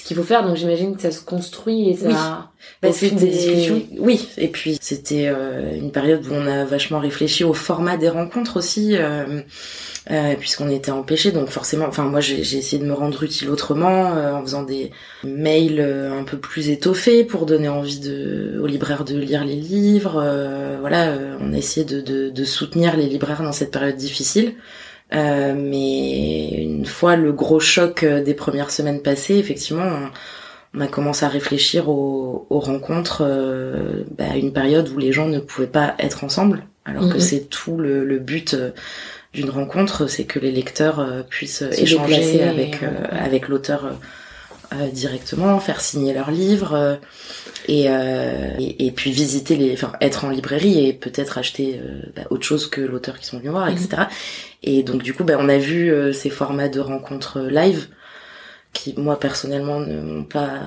ce 0.00 0.06
qu'il 0.06 0.16
faut 0.16 0.22
faire. 0.22 0.44
Donc 0.46 0.56
j'imagine 0.56 0.96
que 0.96 1.02
ça 1.02 1.10
se 1.10 1.20
construit 1.22 1.90
et 1.90 1.96
ça. 1.96 2.08
Oui. 2.08 2.14
Bah, 2.82 2.92
fil 2.92 3.14
des 3.16 3.26
discussions. 3.28 3.82
Oui, 3.98 4.28
et 4.36 4.48
puis 4.48 4.78
c'était 4.80 5.28
euh, 5.28 5.74
une 5.76 5.92
période 5.92 6.26
où 6.26 6.32
on 6.34 6.46
a 6.46 6.64
vachement 6.64 6.98
réfléchi 6.98 7.42
au 7.44 7.54
format 7.54 7.96
des 7.96 8.08
rencontres 8.10 8.58
aussi, 8.58 8.96
euh, 8.96 9.40
euh, 10.10 10.34
puisqu'on 10.38 10.68
était 10.68 10.90
empêchés. 10.90 11.32
Donc 11.32 11.48
forcément, 11.48 11.86
enfin 11.86 12.04
moi 12.04 12.20
j'ai 12.20 12.42
j'ai 12.44 12.58
essayé 12.58 12.82
de 12.82 12.86
me 12.86 12.92
rendre 12.92 13.22
utile 13.22 13.48
autrement 13.50 14.14
euh, 14.14 14.34
en 14.34 14.42
faisant 14.42 14.62
des 14.62 14.90
mails 15.24 15.80
euh, 15.80 16.18
un 16.18 16.24
peu 16.24 16.38
plus 16.38 16.68
étoffés 16.68 17.24
pour 17.24 17.46
donner 17.46 17.68
envie 17.68 18.00
de, 18.00 18.60
aux 18.62 18.66
libraires 18.66 19.04
de 19.04 19.16
lire 19.16 19.44
les 19.44 19.56
livres. 19.56 20.20
euh, 20.22 20.76
voilà, 20.80 21.08
euh, 21.12 21.36
on 21.40 21.52
a 21.54 21.56
essayé 21.56 21.86
de, 21.86 22.00
de, 22.00 22.28
de 22.28 22.44
soutenir 22.44 22.96
les 22.96 23.06
libraires 23.06 23.42
dans 23.42 23.52
cette 23.52 23.70
période 23.70 23.96
difficile. 23.96 24.54
Euh, 25.12 25.54
mais 25.56 26.62
une 26.62 26.86
fois 26.86 27.16
le 27.16 27.32
gros 27.32 27.60
choc 27.60 28.02
euh, 28.02 28.22
des 28.22 28.34
premières 28.34 28.70
semaines 28.70 29.02
passées, 29.02 29.36
effectivement, 29.36 29.88
on 30.74 30.80
a 30.80 30.86
commencé 30.86 31.24
à 31.24 31.28
réfléchir 31.28 31.88
aux, 31.88 32.46
rencontres 32.50 33.24
bah, 34.16 34.24
à 34.30 34.36
une 34.36 34.52
période 34.52 34.88
où 34.90 34.98
les 34.98 35.12
gens 35.12 35.26
ne 35.26 35.40
pouvaient 35.40 35.66
pas 35.66 35.94
être 35.98 36.22
ensemble, 36.22 36.64
alors 36.84 37.08
que 37.08 37.14
mhm. 37.14 37.20
c'est 37.20 37.50
tout 37.50 37.76
le, 37.76 38.18
but 38.18 38.56
d'une 39.34 39.50
rencontre, 39.50 40.06
c'est 40.06 40.24
que 40.24 40.38
les 40.38 40.52
lecteurs 40.52 41.24
puissent 41.28 41.62
échanger 41.62 42.44
avec 42.44 42.78
avec 43.10 43.48
l'auteur 43.48 43.94
directement, 44.92 45.58
faire 45.60 45.80
signer 45.80 46.12
leurs 46.14 46.30
livres 46.30 46.98
et, 47.68 47.86
et, 47.86 48.90
puis 48.92 49.10
visiter 49.10 49.56
les, 49.56 49.72
enfin 49.72 49.92
être 50.00 50.24
en 50.24 50.30
librairie 50.30 50.86
et 50.86 50.92
peut-être 50.92 51.38
acheter 51.38 51.80
bah, 52.14 52.22
autre 52.30 52.44
chose 52.44 52.68
que 52.68 52.80
l'auteur 52.80 53.18
qui 53.18 53.26
sont 53.26 53.38
venus 53.38 53.50
voir, 53.50 53.68
etc. 53.68 53.88
Mhm. 53.92 54.06
Et 54.62 54.82
donc 54.82 55.02
du 55.02 55.14
coup, 55.14 55.24
bah, 55.24 55.36
on 55.38 55.48
a 55.48 55.58
vu 55.58 55.92
ces 56.12 56.30
formats 56.30 56.68
de 56.68 56.80
rencontres 56.80 57.40
live 57.40 57.88
qui 58.72 58.94
moi 58.96 59.18
personnellement 59.18 59.80
ne 59.80 60.00
m'ont 60.00 60.24
pas 60.24 60.60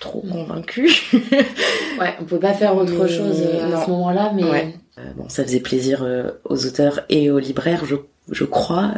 trop 0.00 0.22
mm. 0.24 0.30
convaincu. 0.30 0.90
ouais, 1.12 2.14
on 2.20 2.24
peut 2.24 2.38
pas 2.38 2.54
faire 2.54 2.76
autre 2.76 3.06
chose 3.06 3.42
euh, 3.42 3.74
à 3.74 3.84
ce 3.84 3.90
moment-là, 3.90 4.32
mais 4.34 4.74
euh, 4.98 5.02
bon, 5.16 5.28
ça 5.28 5.44
faisait 5.44 5.60
plaisir 5.60 6.02
euh, 6.02 6.30
aux 6.44 6.66
auteurs 6.66 7.00
et 7.08 7.30
aux 7.30 7.38
libraires, 7.38 7.84
je, 7.84 7.96
je 8.30 8.44
crois, 8.44 8.92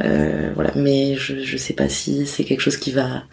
voilà, 0.55 0.73
mais 0.75 1.15
je 1.17 1.41
je 1.43 1.57
sais 1.57 1.75
pas 1.75 1.89
si 1.89 2.27
c'est 2.27 2.45
quelque 2.45 2.61
chose 2.61 2.77
qui 2.77 2.91
va 2.91 3.25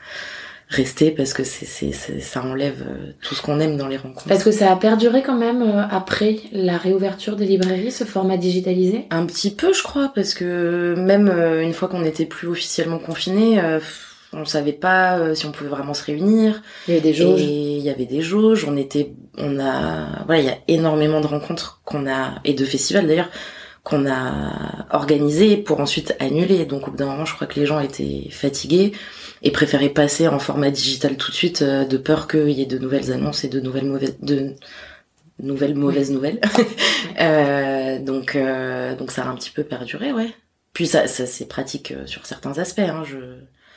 rester 0.67 1.11
parce 1.11 1.33
que 1.33 1.43
c'est 1.43 1.65
c'est 1.65 2.19
ça 2.19 2.43
enlève 2.43 2.83
tout 3.21 3.35
ce 3.35 3.41
qu'on 3.41 3.59
aime 3.59 3.77
dans 3.77 3.87
les 3.87 3.97
rencontres. 3.97 4.27
Parce 4.27 4.43
que 4.43 4.51
ça 4.51 4.71
a 4.71 4.75
perduré 4.75 5.21
quand 5.21 5.37
même 5.37 5.87
après 5.91 6.37
la 6.51 6.77
réouverture 6.77 7.35
des 7.35 7.45
librairies, 7.45 7.91
ce 7.91 8.03
format 8.03 8.37
digitalisé? 8.37 9.05
Un 9.11 9.25
petit 9.25 9.53
peu, 9.53 9.73
je 9.73 9.83
crois, 9.83 10.11
parce 10.13 10.33
que 10.33 10.95
même 10.97 11.29
une 11.61 11.73
fois 11.73 11.87
qu'on 11.87 12.01
n'était 12.01 12.25
plus 12.25 12.47
officiellement 12.47 12.99
confiné 12.99 13.61
on 14.35 14.45
savait 14.45 14.73
pas 14.73 15.17
euh, 15.17 15.33
si 15.33 15.45
on 15.45 15.51
pouvait 15.51 15.69
vraiment 15.69 15.93
se 15.93 16.03
réunir. 16.03 16.61
Il 16.87 16.93
y 16.93 16.97
avait 16.97 17.01
des 17.01 17.13
jauges. 17.13 17.41
Et 17.41 17.77
il 17.77 17.83
y 17.83 17.89
avait 17.89 18.05
des 18.05 18.21
jauges. 18.21 18.65
On 18.67 18.75
était, 18.75 19.13
on 19.37 19.59
a, 19.59 20.23
voilà, 20.25 20.41
il 20.41 20.45
y 20.45 20.49
a 20.49 20.57
énormément 20.67 21.21
de 21.21 21.27
rencontres 21.27 21.81
qu'on 21.85 22.07
a 22.07 22.35
et 22.43 22.53
de 22.53 22.65
festivals 22.65 23.07
d'ailleurs 23.07 23.29
qu'on 23.85 24.09
a 24.09 24.87
organisés 24.89 25.55
pour 25.55 25.79
ensuite 25.79 26.15
annuler. 26.19 26.65
Donc 26.65 26.87
au 26.87 26.91
bout 26.91 26.97
d'un 26.97 27.05
moment, 27.05 27.23
je 27.23 27.33
crois 27.33 27.47
que 27.47 27.57
les 27.57 27.65
gens 27.65 27.79
étaient 27.79 28.27
fatigués 28.31 28.91
et 29.43 29.51
préféraient 29.51 29.89
passer 29.89 30.27
en 30.27 30.39
format 30.39 30.71
digital 30.71 31.15
tout 31.15 31.31
de 31.31 31.35
suite 31.35 31.61
euh, 31.61 31.85
de 31.85 31.95
peur 31.95 32.27
qu'il 32.27 32.49
y 32.49 32.61
ait 32.61 32.65
de 32.65 32.79
nouvelles 32.79 33.13
annonces 33.13 33.45
et 33.45 33.47
de 33.47 33.61
nouvelles 33.61 33.85
mauvaises 33.85 34.17
de 34.21 34.55
nouvelles 35.39 35.75
mauvaises 35.75 36.11
nouvelles. 36.11 36.41
euh, 37.21 37.99
donc 37.99 38.37
donc 38.97 39.11
ça 39.11 39.23
a 39.23 39.27
un 39.27 39.35
petit 39.35 39.51
peu 39.51 39.63
perduré, 39.63 40.11
ouais. 40.11 40.33
Puis 40.73 40.87
ça, 40.87 41.07
ça 41.07 41.25
c'est 41.25 41.47
pratique 41.47 41.93
sur 42.05 42.25
certains 42.25 42.57
aspects. 42.57 42.79
Hein, 42.79 43.03
je 43.05 43.17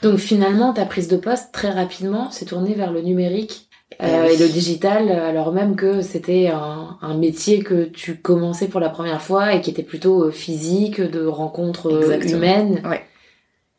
donc 0.02 0.18
finalement, 0.18 0.72
ta 0.72 0.84
prise 0.84 1.08
de 1.08 1.16
poste, 1.16 1.52
très 1.52 1.70
rapidement, 1.70 2.30
s'est 2.30 2.44
tournée 2.44 2.74
vers 2.74 2.92
le 2.92 3.00
numérique 3.00 3.67
euh, 4.00 4.28
eh 4.28 4.34
et 4.34 4.36
le 4.36 4.48
digital, 4.48 5.10
alors 5.10 5.52
même 5.52 5.74
que 5.74 6.02
c'était 6.02 6.48
un, 6.48 6.98
un, 7.00 7.16
métier 7.16 7.60
que 7.60 7.84
tu 7.84 8.16
commençais 8.16 8.68
pour 8.68 8.80
la 8.80 8.90
première 8.90 9.22
fois 9.22 9.54
et 9.54 9.60
qui 9.60 9.70
était 9.70 9.82
plutôt 9.82 10.24
euh, 10.24 10.30
physique, 10.30 11.00
de 11.00 11.24
rencontres 11.26 11.90
euh, 11.90 12.20
humaines. 12.20 12.82
Ouais. 12.84 13.02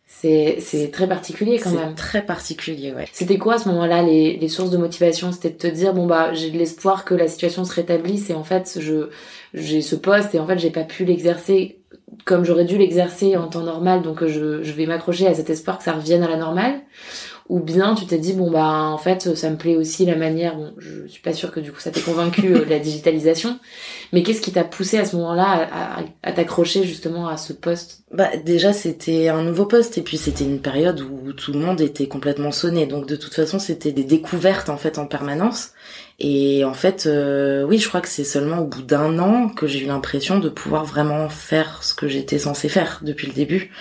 C'est, 0.08 0.58
c'est 0.60 0.92
très 0.92 1.08
particulier 1.08 1.60
quand 1.64 1.70
même. 1.70 1.96
Très 1.96 2.26
particulier, 2.26 2.92
ouais. 2.92 3.06
C'était 3.14 3.38
quoi 3.38 3.54
à 3.54 3.58
ce 3.60 3.70
moment-là 3.70 4.02
les, 4.02 4.36
les 4.36 4.48
sources 4.50 4.72
de 4.72 4.78
motivation? 4.78 5.32
C'était 5.32 5.52
de 5.52 5.58
te 5.58 5.68
dire 5.68 5.94
bon 5.94 6.08
bah 6.08 6.34
j'ai 6.34 6.50
de 6.50 6.58
l'espoir 6.58 7.06
que 7.06 7.14
la 7.14 7.28
situation 7.30 7.64
se 7.64 7.74
rétablisse 7.74 8.30
et 8.30 8.34
en 8.34 8.44
fait 8.44 8.80
je 8.82 9.10
j'ai 9.54 9.82
ce 9.82 9.96
poste 9.96 10.36
et 10.36 10.40
en 10.40 10.48
fait 10.48 10.58
j'ai 10.58 10.72
pas 10.72 10.84
pu 10.84 11.06
l'exercer 11.06 11.80
comme 12.26 12.44
j'aurais 12.44 12.66
dû 12.66 12.78
l'exercer 12.78 13.38
en 13.38 13.48
temps 13.48 13.62
normal, 13.62 14.02
donc 14.02 14.26
je, 14.26 14.62
je 14.62 14.72
vais 14.74 14.86
m'accrocher 14.88 15.28
à 15.28 15.34
cet 15.34 15.50
espoir 15.50 15.78
que 15.78 15.84
ça 15.84 15.94
revienne 15.94 16.24
à 16.24 16.28
la 16.28 16.38
normale 16.38 16.82
ou 17.50 17.60
bien 17.60 17.96
tu 17.96 18.06
t'es 18.06 18.20
dit 18.20 18.34
bon 18.34 18.52
bah 18.52 18.68
en 18.68 19.00
fait 19.00 19.36
ça 19.36 19.50
me 19.50 19.58
plaît 19.58 19.76
aussi 19.76 20.06
la 20.06 20.16
manière 20.16 20.56
bon 20.56 20.72
je 20.78 21.08
suis 21.08 21.22
pas 21.22 21.34
sûre 21.34 21.52
que 21.52 21.60
du 21.60 21.72
coup 21.72 21.80
ça 21.80 21.90
t'ait 21.90 22.00
convaincu 22.00 22.54
euh, 22.54 22.64
la 22.70 22.78
digitalisation. 22.78 23.60
Mais 24.14 24.22
qu'est-ce 24.22 24.42
qui 24.42 24.52
t'a 24.52 24.64
poussé 24.64 25.00
à 25.00 25.06
ce 25.06 25.16
moment-là 25.16 25.68
à, 25.72 26.04
à, 26.22 26.32
t'accrocher 26.32 26.84
justement 26.84 27.28
à 27.28 27.38
ce 27.38 27.54
poste? 27.54 28.04
Bah 28.12 28.30
déjà 28.46 28.72
c'était 28.72 29.30
un 29.30 29.42
nouveau 29.42 29.66
poste 29.66 29.98
et 29.98 30.02
puis 30.02 30.18
c'était 30.18 30.44
une 30.44 30.62
période 30.62 31.02
où 31.02 31.34
tout 31.34 31.52
le 31.52 31.60
monde 31.60 31.82
était 31.82 32.08
complètement 32.08 32.52
sonné. 32.52 32.86
Donc 32.86 33.08
de 33.08 33.16
toute 33.16 33.34
façon 33.34 33.58
c'était 33.58 33.92
des 33.92 34.04
découvertes 34.04 34.70
en 34.70 34.78
fait 34.78 35.00
en 35.00 35.08
permanence. 35.08 35.72
Et 36.20 36.64
en 36.66 36.74
fait 36.76 37.08
euh, 37.08 37.64
oui 37.64 37.80
je 37.80 37.88
crois 37.88 38.02
que 38.02 38.10
c'est 38.10 38.24
seulement 38.24 38.60
au 38.60 38.66
bout 38.66 38.84
d'un 38.84 39.18
an 39.18 39.50
que 39.50 39.66
j'ai 39.66 39.80
eu 39.80 39.88
l'impression 39.88 40.38
de 40.38 40.50
pouvoir 40.50 40.86
vraiment 40.86 41.30
faire 41.30 41.82
ce 41.82 41.96
que 41.96 42.08
j'étais 42.08 42.38
censée 42.38 42.70
faire 42.70 43.00
depuis 43.02 43.26
le 43.26 43.34
début 43.34 43.72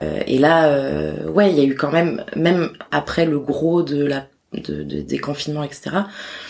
et 0.00 0.38
là, 0.38 0.68
euh, 0.68 1.28
ouais, 1.28 1.50
il 1.50 1.58
y 1.58 1.60
a 1.60 1.64
eu 1.64 1.74
quand 1.74 1.90
même, 1.90 2.24
même 2.34 2.70
après 2.90 3.24
le 3.24 3.38
gros 3.38 3.82
de 3.82 4.04
la 4.04 4.26
de, 4.52 4.82
de, 4.84 5.00
des 5.02 5.18
confinements, 5.18 5.64
etc. 5.64 5.90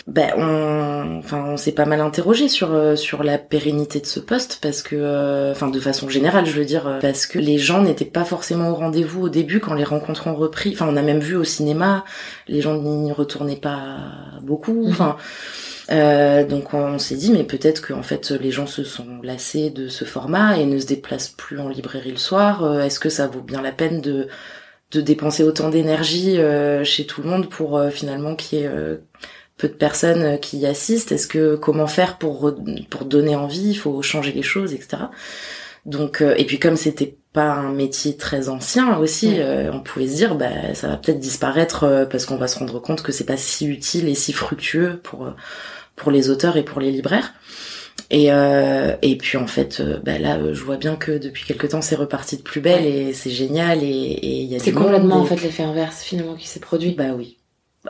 Ben 0.07 0.31
on, 0.37 1.19
enfin, 1.19 1.45
on 1.49 1.57
s'est 1.57 1.73
pas 1.73 1.87
mal 1.87 2.01
interrogé 2.01 2.49
sur 2.49 2.73
euh, 2.73 2.95
sur 2.95 3.25
la 3.25 3.39
pérennité 3.39 4.01
de 4.01 4.07
ce 4.07 4.21
poste 4.21 4.59
parce 4.61 4.83
que, 4.83 5.51
enfin, 5.51 5.69
de 5.69 5.81
façon 5.81 6.09
générale, 6.09 6.47
je 6.47 6.53
veux 6.53 6.65
dire, 6.65 6.99
parce 7.01 7.27
que 7.27 7.39
les 7.39 7.59
gens 7.59 7.83
n'étaient 7.83 8.05
pas 8.05 8.25
forcément 8.25 8.71
au 8.71 8.75
rendez-vous 8.75 9.23
au 9.23 9.29
début 9.29 9.61
quand 9.61 9.75
les 9.75 9.85
rencontres 9.85 10.27
ont 10.29 10.37
repris. 10.37 10.73
Enfin, 10.73 10.87
on 10.89 10.97
a 10.97 11.03
même 11.03 11.21
vu 11.21 11.37
au 11.37 11.45
cinéma, 11.45 12.05
les 12.49 12.61
gens 12.61 12.75
n'y 12.77 13.13
retournaient 13.13 13.57
pas 13.57 13.99
beaucoup. 14.43 14.87
Enfin. 14.89 15.17
Euh, 15.91 16.45
donc 16.45 16.75
on 16.75 16.99
s'est 16.99 17.15
dit 17.15 17.33
mais 17.33 17.45
peut-être 17.45 17.81
que 17.81 17.93
en 17.93 18.03
fait 18.03 18.31
les 18.31 18.51
gens 18.51 18.67
se 18.67 18.83
sont 18.83 19.21
lassés 19.23 19.71
de 19.71 19.89
ce 19.89 20.05
format 20.05 20.59
et 20.59 20.67
ne 20.67 20.79
se 20.81 20.87
déplacent 20.87 21.29
plus 21.29 21.61
en 21.61 21.69
librairie 21.69 22.11
le 22.11 22.17
soir. 22.17 22.65
Euh, 22.65 22.81
est-ce 22.83 22.99
que 23.01 23.09
ça 23.09 23.27
vaut 23.29 23.43
bien 23.43 23.63
la 23.63 23.73
peine 23.73 24.01
de 24.01 24.29
de 24.93 25.01
dépenser 25.01 25.43
autant 25.43 25.69
d'énergie 25.69 26.39
euh, 26.39 26.85
chez 26.85 27.07
tout 27.07 27.23
le 27.23 27.29
monde 27.29 27.49
pour 27.49 27.81
finalement 27.91 28.37
qu'il 28.37 28.61
y 28.61 28.63
ait 28.63 28.71
peu 29.57 29.69
de 29.69 29.75
personnes 29.75 30.39
qui 30.41 30.59
y 30.59 30.67
assistent? 30.67 31.13
Est-ce 31.13 31.29
que 31.29 31.57
comment 31.57 31.87
faire 31.87 32.19
pour 32.19 32.53
pour 32.91 33.05
donner 33.05 33.37
envie? 33.37 33.71
Il 33.71 33.79
faut 33.79 34.03
changer 34.03 34.33
les 34.33 34.43
choses, 34.43 34.75
etc. 34.75 35.05
Donc 35.87 36.23
et 36.23 36.45
puis 36.47 36.59
comme 36.59 36.77
c'était 36.77 37.17
pas 37.37 37.53
un 37.53 37.73
métier 37.73 38.17
très 38.17 38.49
ancien 38.49 38.99
aussi, 38.99 39.39
on 39.73 39.81
pouvait 39.81 40.09
se 40.09 40.17
dire 40.17 40.35
bah 40.35 40.75
ça 40.75 40.89
va 40.89 40.97
peut-être 40.97 41.21
disparaître 41.21 42.07
parce 42.11 42.27
qu'on 42.27 42.37
va 42.37 42.49
se 42.49 42.59
rendre 42.59 42.81
compte 42.81 43.03
que 43.03 43.13
c'est 43.13 43.27
pas 43.27 43.37
si 43.37 43.67
utile 43.67 44.09
et 44.09 44.15
si 44.15 44.33
fructueux 44.33 44.99
pour 45.05 45.29
pour 45.97 46.11
les 46.11 46.31
auteurs 46.31 46.57
et 46.57 46.63
pour 46.63 46.81
les 46.81 46.93
libraires. 46.93 47.33
Et, 48.11 48.31
euh, 48.31 48.95
et 49.03 49.17
puis 49.17 49.37
en 49.37 49.49
fait, 49.49 49.81
euh, 49.81 49.99
bah 50.05 50.19
là, 50.19 50.39
je 50.53 50.63
vois 50.63 50.77
bien 50.77 50.95
que 50.95 51.19
depuis 51.19 51.45
quelque 51.45 51.67
temps, 51.67 51.83
c'est 51.83 51.97
reparti 51.97 52.37
de 52.37 52.43
plus 52.43 52.61
belle 52.61 52.87
et 52.87 53.13
c'est 53.13 53.31
génial 53.31 53.83
et 53.83 54.21
il 54.23 54.45
y 54.45 54.55
a 54.55 54.61
C'est 54.61 54.73
complètement 54.73 55.17
en 55.17 55.25
fait 55.25 55.43
l'effet 55.43 55.65
inverse 55.65 56.03
finalement 56.03 56.35
qui 56.37 56.47
s'est 56.47 56.61
produit. 56.61 56.93
Bah 56.93 57.15
oui. 57.17 57.39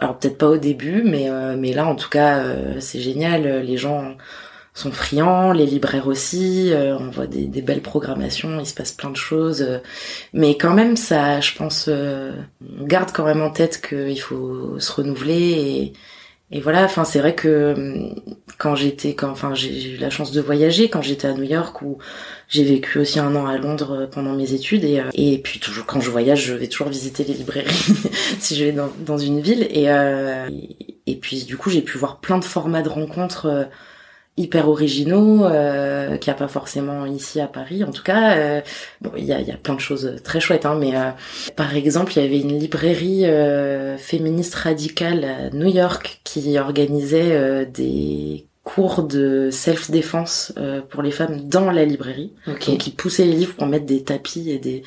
Alors 0.00 0.18
peut-être 0.18 0.38
pas 0.38 0.48
au 0.48 0.56
début, 0.56 1.02
mais 1.02 1.28
euh, 1.28 1.56
mais 1.58 1.72
là 1.72 1.86
en 1.86 1.96
tout 1.96 2.08
cas, 2.08 2.44
c'est 2.80 3.00
génial. 3.00 3.62
Les 3.62 3.76
gens 3.76 4.16
sont 4.78 4.92
friands, 4.92 5.52
les 5.52 5.66
libraires 5.66 6.06
aussi. 6.06 6.72
on 6.74 7.10
voit 7.10 7.26
des, 7.26 7.46
des, 7.46 7.62
belles 7.62 7.82
programmations, 7.82 8.60
il 8.60 8.66
se 8.66 8.74
passe 8.74 8.92
plein 8.92 9.10
de 9.10 9.16
choses. 9.16 9.66
mais 10.32 10.56
quand 10.56 10.74
même, 10.74 10.96
ça, 10.96 11.40
je 11.40 11.54
pense, 11.54 11.88
on 11.88 12.84
garde 12.84 13.10
quand 13.12 13.24
même 13.24 13.42
en 13.42 13.50
tête 13.50 13.80
qu'il 13.80 14.20
faut 14.20 14.78
se 14.78 14.92
renouveler 14.92 15.34
et 15.34 15.92
et 16.52 16.60
voilà, 16.60 16.84
enfin 16.84 17.04
c'est 17.04 17.18
vrai 17.18 17.34
que 17.34 17.74
hum, 17.76 18.14
quand 18.58 18.76
j'étais, 18.76 19.14
quand, 19.16 19.30
enfin 19.30 19.54
j'ai 19.54 19.94
eu 19.94 19.96
la 19.96 20.10
chance 20.10 20.30
de 20.30 20.40
voyager 20.40 20.88
quand 20.88 21.02
j'étais 21.02 21.26
à 21.26 21.32
New 21.32 21.42
York 21.42 21.82
où 21.82 21.98
j'ai 22.48 22.62
vécu 22.62 23.00
aussi 23.00 23.18
un 23.18 23.34
an 23.34 23.46
à 23.46 23.58
Londres 23.58 24.02
euh, 24.02 24.06
pendant 24.06 24.32
mes 24.32 24.52
études 24.52 24.84
et 24.84 25.00
euh, 25.00 25.10
et 25.14 25.38
puis 25.38 25.58
toujours 25.58 25.86
quand 25.86 26.00
je 26.00 26.08
voyage, 26.10 26.44
je 26.44 26.54
vais 26.54 26.68
toujours 26.68 26.88
visiter 26.88 27.24
les 27.24 27.34
librairies 27.34 27.66
si 28.38 28.54
je 28.54 28.64
vais 28.64 28.72
dans, 28.72 28.90
dans 29.04 29.18
une 29.18 29.40
ville 29.40 29.66
et, 29.70 29.90
euh, 29.90 30.48
et, 31.06 31.16
puis 31.16 31.44
du 31.44 31.56
coup 31.56 31.68
j'ai 31.70 31.82
pu 31.82 31.98
voir 31.98 32.20
plein 32.20 32.38
de 32.38 32.44
formats 32.44 32.82
de 32.82 32.90
rencontres 32.90 33.68
hyper 34.36 34.68
originaux 34.68 35.44
euh, 35.46 36.16
qu'il 36.18 36.30
n'y 36.30 36.36
a 36.36 36.38
pas 36.38 36.48
forcément 36.48 37.06
ici 37.06 37.40
à 37.40 37.46
Paris 37.46 37.84
en 37.84 37.90
tout 37.90 38.02
cas 38.02 38.36
euh, 38.36 38.60
bon 39.00 39.10
il 39.16 39.24
y 39.24 39.32
a, 39.32 39.40
y 39.40 39.50
a 39.50 39.56
plein 39.56 39.74
de 39.74 39.80
choses 39.80 40.16
très 40.22 40.40
chouettes 40.40 40.66
hein, 40.66 40.76
mais 40.78 40.94
euh, 40.94 41.10
par 41.56 41.74
exemple 41.74 42.12
il 42.16 42.22
y 42.22 42.24
avait 42.24 42.40
une 42.40 42.58
librairie 42.58 43.24
euh, 43.24 43.96
féministe 43.96 44.54
radicale 44.54 45.24
à 45.24 45.50
New 45.50 45.68
York 45.68 46.20
qui 46.24 46.58
organisait 46.58 47.32
euh, 47.32 47.64
des 47.64 48.46
cours 48.62 49.04
de 49.04 49.48
self-défense 49.52 50.52
pour 50.90 51.00
les 51.00 51.12
femmes 51.12 51.48
dans 51.48 51.70
la 51.70 51.84
librairie 51.84 52.32
okay. 52.48 52.72
donc 52.72 52.86
ils 52.88 52.94
poussaient 52.94 53.24
les 53.24 53.32
livres 53.32 53.54
pour 53.54 53.68
mettre 53.68 53.86
des 53.86 54.02
tapis 54.02 54.50
et 54.50 54.58
des 54.58 54.82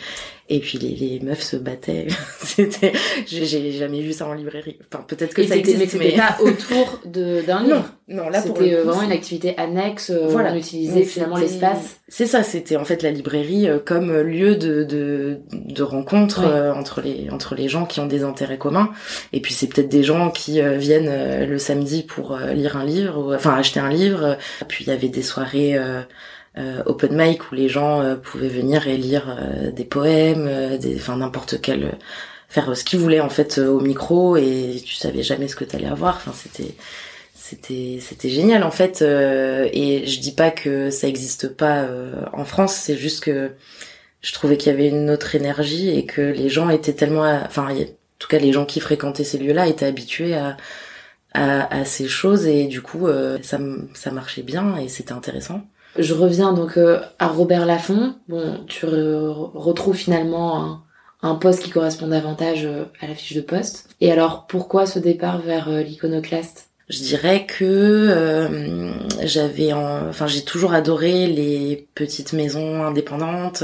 et 0.50 0.60
puis 0.60 0.78
les, 0.78 0.96
les 0.96 1.20
meufs 1.20 1.42
se 1.42 1.56
battaient. 1.56 2.08
c'était, 2.40 2.94
j'ai 3.26 3.72
jamais 3.72 4.02
vu 4.02 4.14
ça 4.14 4.28
en 4.28 4.34
librairie. 4.34 4.78
Enfin, 4.92 5.04
peut-être 5.08 5.34
que 5.34 5.46
ça 5.46 5.56
existe, 5.56 5.78
mais 5.78 5.88
c'était 5.88 6.18
pas 6.18 6.38
autour 6.42 7.00
d'un 7.06 7.64
livre. 7.64 7.86
Non, 8.08 8.24
non, 8.24 8.30
là 8.30 8.42
c'était 8.42 8.74
euh, 8.74 8.84
vraiment 8.84 9.04
une 9.04 9.12
activité 9.12 9.56
annexe. 9.58 10.10
Euh, 10.10 10.28
voilà. 10.30 10.54
On 10.54 10.58
utilisait 10.58 11.04
finalement 11.04 11.38
l'espace. 11.38 12.00
C'est 12.08 12.26
ça, 12.26 12.44
c'était 12.44 12.76
en 12.76 12.86
fait 12.86 13.04
la 13.04 13.12
librairie 13.12 13.70
euh, 13.70 13.78
comme 13.80 14.12
lieu 14.22 14.56
de 14.56 14.84
de, 14.84 15.40
de 15.52 15.84
rencontre 15.84 16.44
entre 16.76 17.02
les 17.02 17.30
entre 17.30 17.56
les 17.56 17.70
gens 17.70 17.86
qui 17.86 18.00
ont 18.00 18.08
des 18.08 18.24
intérêts 18.24 18.58
communs. 18.58 18.90
Et 19.34 19.42
puis 19.42 19.54
c'est 19.54 19.68
peut-être 19.68 19.90
des 19.90 20.04
gens 20.04 20.32
qui 20.32 20.62
viennent 20.78 21.48
le 21.48 21.58
samedi 21.60 22.04
pour 22.04 22.38
lire 22.38 22.78
un 22.78 22.86
livre, 22.86 23.20
ou, 23.20 23.34
enfin 23.34 23.54
acheter 23.54 23.80
un 23.80 23.90
livre. 23.90 24.38
Puis 24.68 24.86
il 24.86 24.88
y 24.88 24.94
avait 24.94 25.10
des 25.10 25.22
soirées 25.22 25.78
euh, 25.78 26.02
open 26.86 27.16
mic 27.16 27.52
où 27.52 27.56
les 27.56 27.70
gens 27.70 28.02
euh, 28.02 28.16
pouvaient 28.16 28.50
venir 28.50 28.88
et 28.88 28.98
lire 28.98 29.38
euh, 29.40 29.72
des 29.72 29.86
poèmes, 29.86 30.78
des, 30.78 30.98
enfin 30.98 31.18
n'importe 31.18 31.62
quel 31.62 31.98
faire 32.50 32.76
ce 32.76 32.84
qu'ils 32.84 33.00
voulaient 33.00 33.20
en 33.20 33.30
fait 33.30 33.60
au 33.60 33.80
micro 33.80 34.36
et 34.38 34.82
tu 34.86 34.96
savais 34.96 35.24
jamais 35.24 35.48
ce 35.48 35.56
que 35.56 35.64
t'allais 35.64 35.88
avoir. 35.88 36.16
Enfin, 36.18 36.34
c'était 36.36 36.74
c'était 37.36 38.00
c'était 38.02 38.30
génial 38.30 38.64
en 38.64 38.72
fait. 38.72 39.02
et 39.02 40.06
je 40.06 40.20
dis 40.20 40.34
pas 40.34 40.52
que 40.52 40.90
ça 40.90 41.08
existe 41.08 41.48
pas 41.50 41.88
en 42.34 42.46
France, 42.46 42.74
c'est 42.74 42.98
juste 42.98 43.24
que 43.24 43.52
je 44.22 44.34
trouvais 44.34 44.58
qu'il 44.58 44.72
y 44.72 44.76
avait 44.76 44.90
une 44.90 45.10
autre 45.10 45.36
énergie 45.36 45.90
et 45.90 46.06
que 46.06 46.22
les 46.22 46.50
gens 46.50 46.70
étaient 46.70 46.94
tellement, 46.94 47.24
enfin, 47.46 47.68
en 47.74 47.86
tout 48.20 48.28
cas 48.28 48.40
les 48.40 48.52
gens 48.52 48.66
qui 48.66 48.80
fréquentaient 48.80 49.24
ces 49.24 49.38
lieux-là 49.38 49.68
étaient 49.68 49.86
habitués 49.86 50.36
à, 50.36 50.58
à, 51.34 51.74
à 51.82 51.86
ces 51.86 52.08
choses 52.08 52.46
et 52.48 52.66
du 52.68 52.82
coup 52.82 53.08
euh, 53.08 53.38
ça, 53.44 53.60
ça 53.94 54.12
marchait 54.12 54.44
bien 54.44 54.78
et 54.78 54.90
c'était 54.90 55.14
intéressant. 55.14 55.62
Je 56.00 56.14
reviens 56.14 56.54
donc 56.54 56.78
euh, 56.78 57.00
à 57.20 57.28
Robert 57.28 57.66
Laffont. 57.66 58.16
Bon, 58.28 58.64
tu 58.68 58.86
retrouves 58.86 59.96
finalement 59.96 60.82
un, 61.22 61.36
poste 61.36 61.64
qui 61.64 61.70
correspond 61.70 62.08
davantage 62.08 62.66
euh, 62.66 62.86
à 63.02 63.08
la 63.08 63.16
fiche 63.16 63.36
de 63.36 63.42
poste. 63.42 63.90
Et 64.02 64.12
alors 64.12 64.48
pourquoi 64.48 64.86
ce 64.86 64.98
départ 64.98 65.42
vers 65.42 65.70
l'iconoclaste? 65.70 66.70
Je 66.90 67.00
dirais 67.04 67.46
que 67.46 68.90
j'avais 69.22 69.74
enfin 69.74 70.26
j'ai 70.26 70.42
toujours 70.42 70.74
adoré 70.74 71.28
les 71.28 71.88
petites 71.94 72.34
maisons 72.34 72.84
indépendantes 72.84 73.64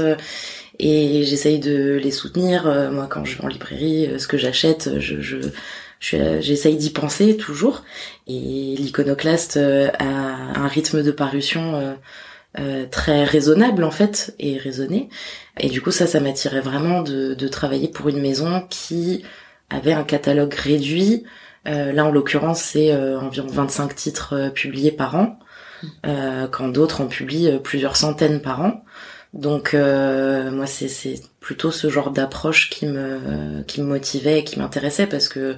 et 0.78 1.24
j'essaye 1.24 1.58
de 1.58 1.98
les 2.00 2.12
soutenir 2.12 2.66
moi 2.92 3.08
quand 3.10 3.24
je 3.24 3.36
vais 3.36 3.44
en 3.44 3.48
librairie 3.48 4.10
ce 4.20 4.28
que 4.28 4.38
j'achète 4.38 5.00
je, 5.00 5.20
je 5.20 5.38
j'essaye 6.00 6.76
d'y 6.76 6.90
penser 6.90 7.36
toujours. 7.36 7.82
Et 8.26 8.76
l'iconoclaste 8.78 9.56
euh, 9.56 9.90
a 9.98 10.04
un 10.04 10.68
rythme 10.68 11.02
de 11.02 11.10
parution 11.10 11.96
euh, 12.58 12.66
euh, 12.66 12.86
très 12.90 13.24
raisonnable 13.24 13.84
en 13.84 13.90
fait 13.90 14.34
et 14.38 14.58
raisonné. 14.58 15.08
Et 15.58 15.68
du 15.68 15.80
coup 15.80 15.90
ça, 15.90 16.06
ça 16.06 16.20
m'attirait 16.20 16.60
vraiment 16.60 17.02
de, 17.02 17.34
de, 17.34 17.48
travailler 17.48 17.88
pour 17.88 18.08
une 18.08 18.20
maison 18.20 18.66
qui 18.68 19.24
avait 19.70 19.92
un 19.92 20.04
catalogue 20.04 20.54
réduit. 20.54 21.24
là 21.64 22.04
en 22.04 22.10
l'occurrence 22.10 22.60
c'est 22.60 22.94
environ 22.94 23.48
25 23.48 23.94
titres 23.94 24.50
publiés 24.54 24.92
par 24.92 25.16
an, 25.16 25.38
quand 26.04 26.68
d'autres 26.68 27.00
en 27.00 27.06
publient 27.06 27.58
plusieurs 27.62 27.96
centaines 27.96 28.40
par 28.40 28.60
an. 28.60 28.84
Donc 29.34 29.74
moi 29.74 30.66
c'est 30.66 31.20
plutôt 31.40 31.70
ce 31.72 31.90
genre 31.90 32.10
d'approche 32.10 32.70
qui 32.70 32.86
me 32.86 33.62
qui 33.66 33.80
me 33.82 33.86
motivait 33.86 34.40
et 34.40 34.44
qui 34.44 34.58
m'intéressait 34.58 35.06
parce 35.06 35.28
que 35.28 35.56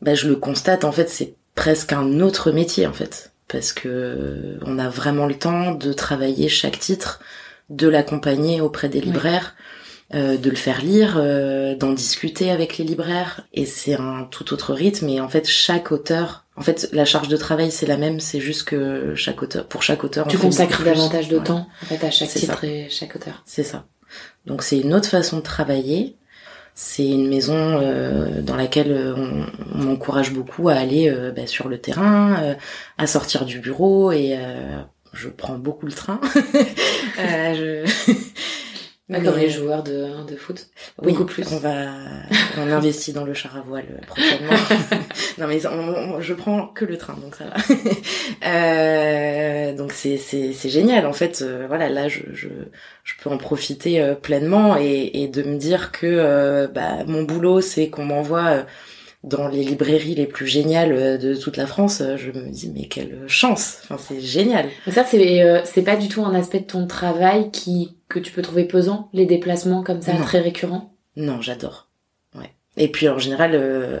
bah, 0.00 0.14
je 0.14 0.28
le 0.28 0.36
constate 0.36 0.84
en 0.84 0.92
fait 0.92 1.10
c'est 1.10 1.34
presque 1.54 1.92
un 1.92 2.20
autre 2.20 2.50
métier 2.52 2.86
en 2.86 2.94
fait 2.94 3.33
parce 3.48 3.72
que 3.72 4.58
on 4.62 4.78
a 4.78 4.88
vraiment 4.88 5.26
le 5.26 5.34
temps 5.34 5.72
de 5.72 5.92
travailler 5.92 6.48
chaque 6.48 6.78
titre, 6.78 7.20
de 7.70 7.88
l'accompagner 7.88 8.60
auprès 8.60 8.88
des 8.88 9.00
libraires, 9.00 9.54
euh, 10.14 10.36
de 10.36 10.50
le 10.50 10.56
faire 10.56 10.82
lire, 10.82 11.14
euh, 11.16 11.74
d'en 11.74 11.92
discuter 11.92 12.50
avec 12.50 12.78
les 12.78 12.84
libraires. 12.84 13.46
Et 13.52 13.66
c'est 13.66 13.94
un 13.94 14.26
tout 14.30 14.52
autre 14.52 14.72
rythme. 14.72 15.08
Et 15.08 15.20
en 15.20 15.28
fait 15.28 15.48
chaque 15.48 15.92
auteur 15.92 16.44
en 16.56 16.62
fait 16.62 16.88
la 16.92 17.04
charge 17.04 17.28
de 17.28 17.36
travail 17.36 17.70
c'est 17.70 17.86
la 17.86 17.96
même. 17.96 18.20
C'est 18.20 18.40
juste 18.40 18.64
que 18.64 19.14
chaque 19.14 19.42
auteur 19.42 19.66
pour 19.66 19.82
chaque 19.82 20.04
auteur 20.04 20.26
tu 20.28 20.38
consacres 20.38 20.82
davantage 20.82 21.28
de 21.28 21.38
temps 21.38 21.66
en 21.82 21.86
fait 21.86 22.04
à 22.04 22.10
chaque 22.10 22.30
titre 22.30 22.64
et 22.64 22.88
chaque 22.90 23.16
auteur. 23.16 23.42
C'est 23.46 23.64
ça. 23.64 23.86
Donc 24.46 24.62
c'est 24.62 24.78
une 24.78 24.94
autre 24.94 25.08
façon 25.08 25.38
de 25.38 25.42
travailler 25.42 26.16
c'est 26.74 27.08
une 27.08 27.28
maison 27.28 27.54
euh, 27.56 28.42
dans 28.42 28.56
laquelle 28.56 28.90
euh, 28.90 29.14
on, 29.16 29.78
m'encourage 29.78 30.32
beaucoup 30.32 30.68
à 30.68 30.74
aller 30.74 31.08
euh, 31.08 31.30
bah, 31.30 31.46
sur 31.46 31.68
le 31.68 31.78
terrain, 31.78 32.56
à 32.98 33.06
sortir 33.06 33.44
du 33.44 33.60
bureau 33.60 34.10
et 34.10 34.36
je 35.12 35.28
prends 35.28 35.56
beaucoup 35.56 35.86
le 35.86 35.92
train. 35.92 36.20
comme 39.12 39.36
les 39.36 39.50
joueurs 39.50 39.82
de, 39.82 40.26
de 40.26 40.36
foot. 40.36 40.68
Beaucoup 41.02 41.24
plus. 41.24 41.46
On 41.52 41.58
va, 41.58 41.92
on 42.58 42.70
investit 42.70 43.12
dans 43.12 43.24
le 43.24 43.34
char 43.34 43.56
à 43.56 43.60
voile 43.60 44.00
prochainement. 44.06 44.52
non 45.38 45.46
mais 45.46 45.60
je 45.60 46.34
prends 46.34 46.68
que 46.68 46.84
le 46.84 46.96
train, 46.96 47.14
donc 47.14 47.34
ça 47.34 47.44
va. 47.44 47.56
euh, 48.48 49.76
donc 49.76 49.92
c'est 49.92 50.16
c'est 50.16 50.52
c'est 50.52 50.70
génial 50.70 51.06
en 51.06 51.12
fait. 51.12 51.44
voilà, 51.68 51.88
là 51.88 52.08
je, 52.08 52.20
je 52.32 52.48
je 53.04 53.12
peux 53.20 53.30
en 53.30 53.36
profiter 53.36 54.00
euh, 54.00 54.14
pleinement 54.14 54.76
et, 54.78 55.10
et, 55.12 55.28
de 55.28 55.42
me 55.42 55.56
dire 55.58 55.92
que 55.92 56.06
euh, 56.06 56.66
bah, 56.66 57.04
mon 57.06 57.22
boulot 57.22 57.60
c'est 57.60 57.90
qu'on 57.90 58.04
m'envoie 58.06 58.46
euh, 58.46 58.62
dans 59.24 59.48
les 59.48 59.64
librairies 59.64 60.14
les 60.14 60.26
plus 60.26 60.46
géniales 60.46 61.18
de 61.18 61.34
toute 61.34 61.56
la 61.56 61.66
France, 61.66 62.02
je 62.16 62.30
me 62.30 62.48
dis 62.50 62.70
mais 62.74 62.86
quelle 62.86 63.24
chance, 63.26 63.78
enfin 63.82 63.96
c'est 63.98 64.20
génial. 64.20 64.68
Ça 64.90 65.04
c'est 65.04 65.62
c'est 65.64 65.82
pas 65.82 65.96
du 65.96 66.08
tout 66.08 66.24
un 66.24 66.34
aspect 66.34 66.60
de 66.60 66.66
ton 66.66 66.86
travail 66.86 67.50
qui 67.50 67.96
que 68.08 68.20
tu 68.20 68.30
peux 68.32 68.42
trouver 68.42 68.64
pesant, 68.64 69.08
les 69.12 69.26
déplacements 69.26 69.82
comme 69.82 70.02
ça 70.02 70.12
très 70.12 70.40
récurrents? 70.40 70.94
Non, 71.16 71.40
j'adore. 71.40 71.88
Ouais. 72.36 72.52
Et 72.76 72.88
puis 72.88 73.08
en 73.08 73.18
général, 73.18 74.00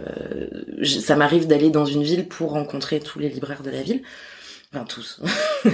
ça 0.84 1.16
m'arrive 1.16 1.46
d'aller 1.46 1.70
dans 1.70 1.86
une 1.86 2.02
ville 2.02 2.28
pour 2.28 2.50
rencontrer 2.50 3.00
tous 3.00 3.18
les 3.18 3.28
libraires 3.28 3.62
de 3.62 3.70
la 3.70 3.82
ville. 3.82 4.02
Enfin 4.74 4.84
tous. 4.84 5.20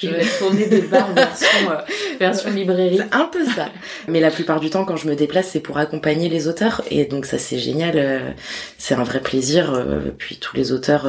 Je 0.00 0.08
vais 0.08 0.24
tourner 0.38 0.66
des 0.66 0.82
bars 0.82 1.12
version, 1.12 1.70
euh, 1.70 1.76
version 2.18 2.50
librairie. 2.50 2.98
C'est 2.98 3.14
un 3.14 3.26
peu 3.26 3.44
ça. 3.44 3.68
Mais 4.08 4.20
la 4.20 4.30
plupart 4.30 4.60
du 4.60 4.70
temps, 4.70 4.84
quand 4.84 4.96
je 4.96 5.06
me 5.08 5.14
déplace, 5.14 5.48
c'est 5.50 5.60
pour 5.60 5.78
accompagner 5.78 6.28
les 6.28 6.48
auteurs. 6.48 6.82
Et 6.90 7.04
donc 7.04 7.26
ça, 7.26 7.38
c'est 7.38 7.58
génial. 7.58 7.94
Euh, 7.96 8.30
c'est 8.78 8.94
un 8.94 9.04
vrai 9.04 9.20
plaisir. 9.20 9.74
Euh, 9.74 10.10
puis 10.16 10.38
tous 10.38 10.56
les 10.56 10.72
auteurs 10.72 11.06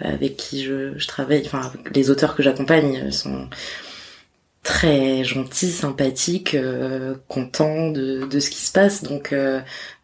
avec 0.00 0.36
qui 0.36 0.64
je, 0.64 0.98
je 0.98 1.06
travaille, 1.06 1.42
enfin 1.46 1.72
les 1.94 2.10
auteurs 2.10 2.36
que 2.36 2.42
j'accompagne 2.42 3.10
sont 3.10 3.48
très 4.62 5.24
gentils, 5.24 5.70
sympathiques, 5.70 6.56
contents 7.28 7.90
de, 7.90 8.26
de 8.26 8.40
ce 8.40 8.50
qui 8.50 8.60
se 8.60 8.72
passe. 8.72 9.02
Donc 9.02 9.34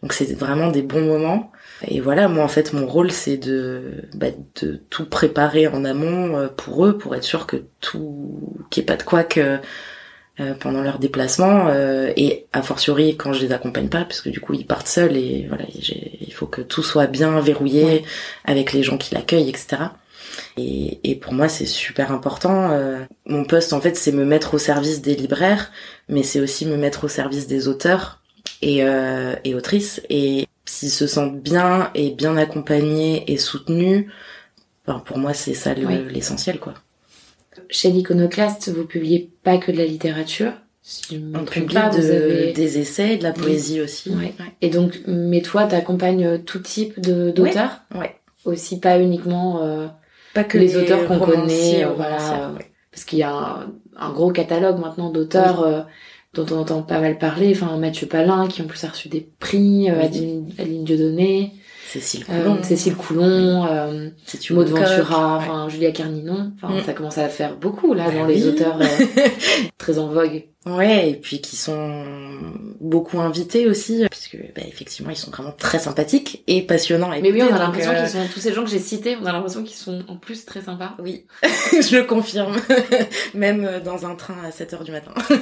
donc 0.03 0.12
c'est 0.12 0.33
vraiment 0.35 0.70
des 0.70 0.83
bons 0.83 1.05
moments. 1.05 1.53
Et 1.87 2.01
voilà, 2.01 2.29
moi 2.29 2.45
en 2.45 2.49
fait 2.49 2.73
mon 2.73 2.87
rôle 2.87 3.11
c'est 3.11 3.38
de, 3.38 4.05
bah, 4.14 4.29
de 4.61 4.83
tout 4.90 5.07
préparer 5.07 5.66
en 5.66 5.85
amont 5.85 6.37
euh, 6.37 6.49
pour 6.49 6.85
eux, 6.85 6.99
pour 6.99 7.14
être 7.14 7.25
sûr 7.25 7.47
que 7.47 7.57
tout, 7.81 8.64
qu'il 8.71 8.83
n'y 8.83 8.85
ait 8.85 8.87
pas 8.87 8.97
de 8.97 9.03
quoi 9.03 9.25
que 9.25 9.59
euh, 10.40 10.55
pendant 10.55 10.83
leur 10.83 10.99
déplacement 10.99 11.69
euh, 11.69 12.12
et 12.16 12.47
a 12.53 12.62
fortiori 12.62 13.16
quand 13.16 13.33
je 13.33 13.40
les 13.40 13.53
accompagne 13.53 13.88
pas, 13.88 14.05
parce 14.05 14.21
que 14.21 14.29
du 14.29 14.40
coup 14.40 14.53
ils 14.55 14.66
partent 14.66 14.88
seuls 14.88 15.16
et 15.16 15.47
voilà, 15.49 15.64
il 15.75 16.33
faut 16.35 16.47
que 16.47 16.61
tout 16.61 16.83
soit 16.83 17.07
bien 17.07 17.40
verrouillé 17.40 18.05
avec 18.45 18.73
les 18.73 18.83
gens 18.83 18.99
qui 18.99 19.14
l'accueillent, 19.14 19.49
etc. 19.49 19.83
Et, 20.57 21.01
et, 21.05 21.16
pour 21.16 21.33
moi, 21.33 21.49
c'est 21.49 21.66
super 21.66 22.12
important. 22.12 22.71
mon 23.27 23.45
poste, 23.45 23.73
en 23.73 23.81
fait, 23.81 23.97
c'est 23.97 24.12
me 24.12 24.25
mettre 24.25 24.55
au 24.55 24.59
service 24.59 25.03
des 25.03 25.14
libraires, 25.16 25.73
mais 26.09 26.23
c'est 26.23 26.40
aussi 26.40 26.66
me 26.66 26.77
mettre 26.77 27.05
au 27.05 27.09
service 27.09 27.47
des 27.47 27.69
auteurs 27.69 28.21
et, 28.62 28.83
et 29.45 29.55
autrices. 29.55 30.01
Et 30.09 30.47
s'ils 30.81 30.90
se 30.90 31.07
sentent 31.07 31.43
bien 31.43 31.90
et 31.95 32.11
bien 32.11 32.38
accompagnés 32.38 33.31
et 33.31 33.37
soutenus, 33.37 34.07
pour 35.05 35.19
moi 35.19 35.35
c'est 35.35 35.53
ça 35.53 35.75
l'essentiel 35.75 36.59
quoi. 36.59 36.73
Chez 37.69 37.90
l'Iconoclaste, 37.90 38.71
vous 38.71 38.87
publiez 38.87 39.31
pas 39.43 39.59
que 39.59 39.71
de 39.71 39.77
la 39.77 39.85
littérature. 39.85 40.53
on 41.12 41.45
publie 41.45 41.77
des 42.55 42.79
essais, 42.79 43.19
de 43.19 43.23
la 43.23 43.33
poésie 43.33 43.83
aussi. 43.83 44.11
Et 44.62 44.71
donc, 44.71 45.03
mais 45.07 45.43
toi, 45.43 45.66
t'accompagnes 45.66 46.38
tout 46.38 46.61
type 46.61 46.99
d'auteurs. 46.99 47.83
Ouais. 47.95 48.16
Aussi 48.47 48.81
pas 48.81 48.99
uniquement 48.99 49.62
euh, 49.62 49.87
pas 50.33 50.45
que 50.45 50.57
les, 50.57 50.79
auteurs 50.79 51.07
qu'on 51.07 51.19
connaît, 51.19 51.85
euh, 51.85 51.90
voilà, 51.90 52.55
parce 52.90 53.05
qu'il 53.05 53.19
y 53.19 53.23
a 53.23 53.66
un, 53.97 54.12
gros 54.12 54.33
catalogue 54.33 54.79
maintenant 54.79 55.11
d'auteurs. 55.11 55.62
Euh, 55.62 55.83
dont 56.35 56.47
on 56.51 56.59
entend 56.59 56.83
pas 56.83 57.01
mal 57.01 57.19
parler, 57.19 57.53
enfin 57.55 57.77
Mathieu 57.77 58.07
Palin 58.07 58.47
qui 58.49 58.62
en 58.62 58.66
plus 58.66 58.85
a 58.85 58.88
reçu 58.88 59.09
des 59.09 59.29
prix, 59.38 59.90
euh, 59.90 60.03
Adeline 60.03 60.85
Dieudonné, 60.85 61.55
Cécile 61.90 62.25
Coulon, 62.25 62.57
euh, 62.57 62.62
Cécile 62.62 62.95
Coulon, 62.95 63.66
euh, 63.66 64.11
Maud 64.51 64.69
Ventura, 64.69 65.37
enfin 65.38 65.69
Julia 65.69 65.90
Carninon, 65.90 66.53
enfin 66.55 66.77
mm. 66.77 66.85
ça 66.85 66.93
commence 66.93 67.19
à 67.19 67.29
faire 67.29 67.57
beaucoup 67.57 67.95
là 67.95 68.07
bah 68.07 68.14
dans 68.14 68.27
les 68.27 68.47
auteurs 68.47 68.79
euh, 68.81 69.27
très 69.79 69.99
en 69.99 70.07
vogue. 70.07 70.45
Ouais, 70.66 71.09
et 71.09 71.14
puis 71.14 71.40
qui 71.40 71.57
sont 71.57 72.05
beaucoup 72.81 73.18
invités 73.18 73.66
aussi, 73.66 74.05
puisque 74.11 74.37
bah, 74.55 74.61
effectivement 74.68 75.11
ils 75.11 75.16
sont 75.16 75.31
vraiment 75.31 75.53
très 75.53 75.79
sympathiques 75.79 76.44
et 76.49 76.61
passionnants. 76.61 77.09
Mais 77.23 77.33
oui, 77.33 77.42
on 77.42 77.55
a 77.55 77.59
l'impression 77.59 77.94
qu'ils 77.94 78.09
sont 78.09 78.27
tous 78.31 78.40
ces 78.40 78.53
gens 78.53 78.64
que 78.64 78.70
j'ai 78.70 78.79
cités, 78.79 79.16
on 79.16 79.25
a 79.25 79.33
l'impression 79.33 79.64
qu'ils 79.64 79.79
sont 79.79 80.05
en 80.07 80.16
plus 80.16 80.44
très 80.44 80.61
sympas. 80.61 80.96
Oui, 80.99 81.25
je 81.42 81.96
le 81.96 82.05
confirme, 82.05 82.57
même 83.35 83.81
dans 83.83 84.05
un 84.05 84.14
train 84.16 84.37
à 84.44 84.51
7 84.51 84.75
heures 84.75 84.85
du 84.85 84.92
matin. 84.92 85.12
ça 85.16 85.33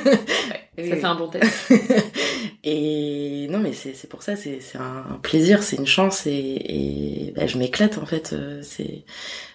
c'est 0.77 1.05
un 1.05 1.17
bon 1.17 1.27
test. 1.27 1.73
et 2.63 3.49
non 3.51 3.59
mais 3.59 3.73
c'est 3.73 4.09
pour 4.09 4.23
ça, 4.23 4.37
c'est 4.37 4.61
un 4.77 5.19
plaisir, 5.21 5.65
c'est 5.65 5.77
une 5.77 5.87
chance 5.87 6.29
et, 6.29 6.31
et 6.31 7.33
bah, 7.35 7.49
je 7.49 7.59
m'éclate 7.59 7.99
en 7.99 8.07
fait. 8.07 8.37
C'est 8.63 9.05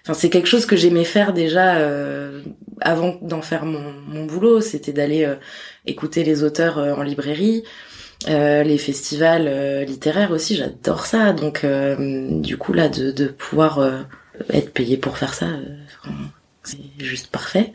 enfin 0.03 0.13
c'est 0.13 0.29
quelque 0.29 0.49
chose 0.49 0.65
que 0.65 0.75
j'aimais 0.75 1.05
faire 1.05 1.31
déjà 1.31 1.75
euh, 1.75 2.41
avant 2.81 3.17
d'en 3.21 3.41
faire 3.41 3.65
mon, 3.65 3.93
mon 4.07 4.25
boulot, 4.25 4.59
c'était 4.59 4.91
d'aller 4.91 5.23
euh, 5.23 5.35
écouter 5.85 6.23
les 6.23 6.43
auteurs 6.43 6.77
euh, 6.77 6.93
en 6.93 7.03
librairie. 7.03 7.63
les 8.27 8.77
festivals 8.77 9.83
littéraires 9.85 10.31
aussi, 10.31 10.55
j'adore 10.55 11.05
ça. 11.05 11.33
Donc, 11.33 11.65
du 12.41 12.57
coup, 12.57 12.73
là, 12.73 12.87
de, 12.87 13.11
de 13.11 13.27
pouvoir 13.27 14.05
être 14.49 14.71
payé 14.71 14.95
pour 14.97 15.17
faire 15.17 15.33
ça, 15.33 15.47
c'est 16.63 16.77
juste 16.99 17.27
parfait. 17.27 17.73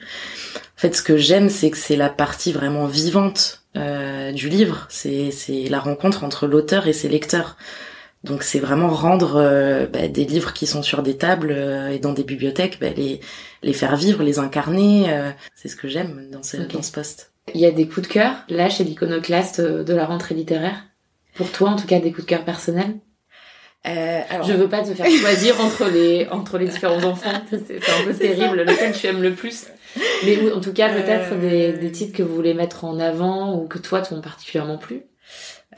En 0.76 0.80
fait, 0.80 0.96
ce 0.96 1.02
que 1.02 1.18
j'aime, 1.18 1.50
c'est 1.50 1.70
que 1.70 1.76
c'est 1.76 1.96
la 1.96 2.08
partie 2.08 2.52
vraiment 2.52 2.86
vivante 2.86 3.62
du 3.74 4.48
livre. 4.48 4.86
C'est 4.88 5.32
la 5.68 5.80
rencontre 5.80 6.24
entre 6.24 6.46
l'auteur 6.46 6.86
et 6.86 6.94
ses 6.94 7.08
lecteurs. 7.10 7.56
Donc 8.24 8.42
c'est 8.42 8.58
vraiment 8.58 8.88
rendre 8.88 9.86
bah, 9.92 10.08
des 10.08 10.24
livres 10.24 10.52
qui 10.52 10.66
sont 10.66 10.82
sur 10.82 11.02
des 11.02 11.16
tables 11.16 11.52
et 11.92 11.98
dans 11.98 12.12
des 12.12 12.24
bibliothèques, 12.24 12.78
bah, 12.80 12.90
les, 12.96 13.20
les 13.62 13.72
faire 13.72 13.96
vivre, 13.96 14.22
les 14.22 14.38
incarner. 14.38 15.06
c'est 15.54 15.68
ce 15.68 15.76
que 15.76 15.88
j'aime 15.88 16.28
dans 16.30 16.42
ce, 16.42 16.56
dans 16.56 16.82
ce 16.82 16.92
poste. 16.92 17.32
Il 17.54 17.60
y 17.60 17.66
a 17.66 17.70
des 17.70 17.86
coups 17.86 18.08
de 18.08 18.12
cœur, 18.12 18.32
là, 18.48 18.68
chez 18.68 18.84
l'iconoclaste 18.84 19.60
de 19.60 19.94
la 19.94 20.06
rentrée 20.06 20.34
littéraire 20.34 20.84
Pour 21.34 21.50
toi, 21.50 21.70
en 21.70 21.76
tout 21.76 21.86
cas, 21.86 22.00
des 22.00 22.12
coups 22.12 22.24
de 22.24 22.30
cœur 22.30 22.44
personnels 22.44 22.94
euh, 23.86 24.20
alors... 24.28 24.44
Je 24.44 24.54
veux 24.54 24.68
pas 24.68 24.82
te 24.82 24.92
faire 24.92 25.06
choisir 25.20 25.60
entre 25.60 25.88
les 25.88 26.26
entre 26.30 26.58
les 26.58 26.66
différents 26.66 27.02
enfants, 27.04 27.30
c'est 27.50 27.76
un 27.76 28.04
peu 28.04 28.12
terrible. 28.12 28.62
Lequel 28.62 28.92
tu 28.92 29.06
aimes 29.06 29.22
le 29.22 29.32
plus? 29.32 29.66
Mais 30.24 30.52
en 30.52 30.60
tout 30.60 30.72
cas, 30.72 30.88
peut-être 30.92 31.38
des, 31.38 31.72
des 31.72 31.92
titres 31.92 32.16
que 32.16 32.24
vous 32.24 32.34
voulez 32.34 32.54
mettre 32.54 32.84
en 32.84 32.98
avant 32.98 33.54
ou 33.54 33.68
que 33.68 33.78
toi 33.78 34.00
t'ont 34.00 34.20
particulièrement 34.20 34.78
plu. 34.78 35.04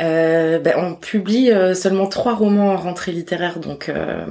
Euh, 0.00 0.58
ben, 0.60 0.74
on 0.78 0.94
publie 0.94 1.50
euh, 1.50 1.74
seulement 1.74 2.06
trois 2.06 2.34
romans 2.34 2.72
en 2.72 2.76
rentrée 2.76 3.12
littéraire, 3.12 3.58
donc 3.58 3.88
euh, 3.88 4.24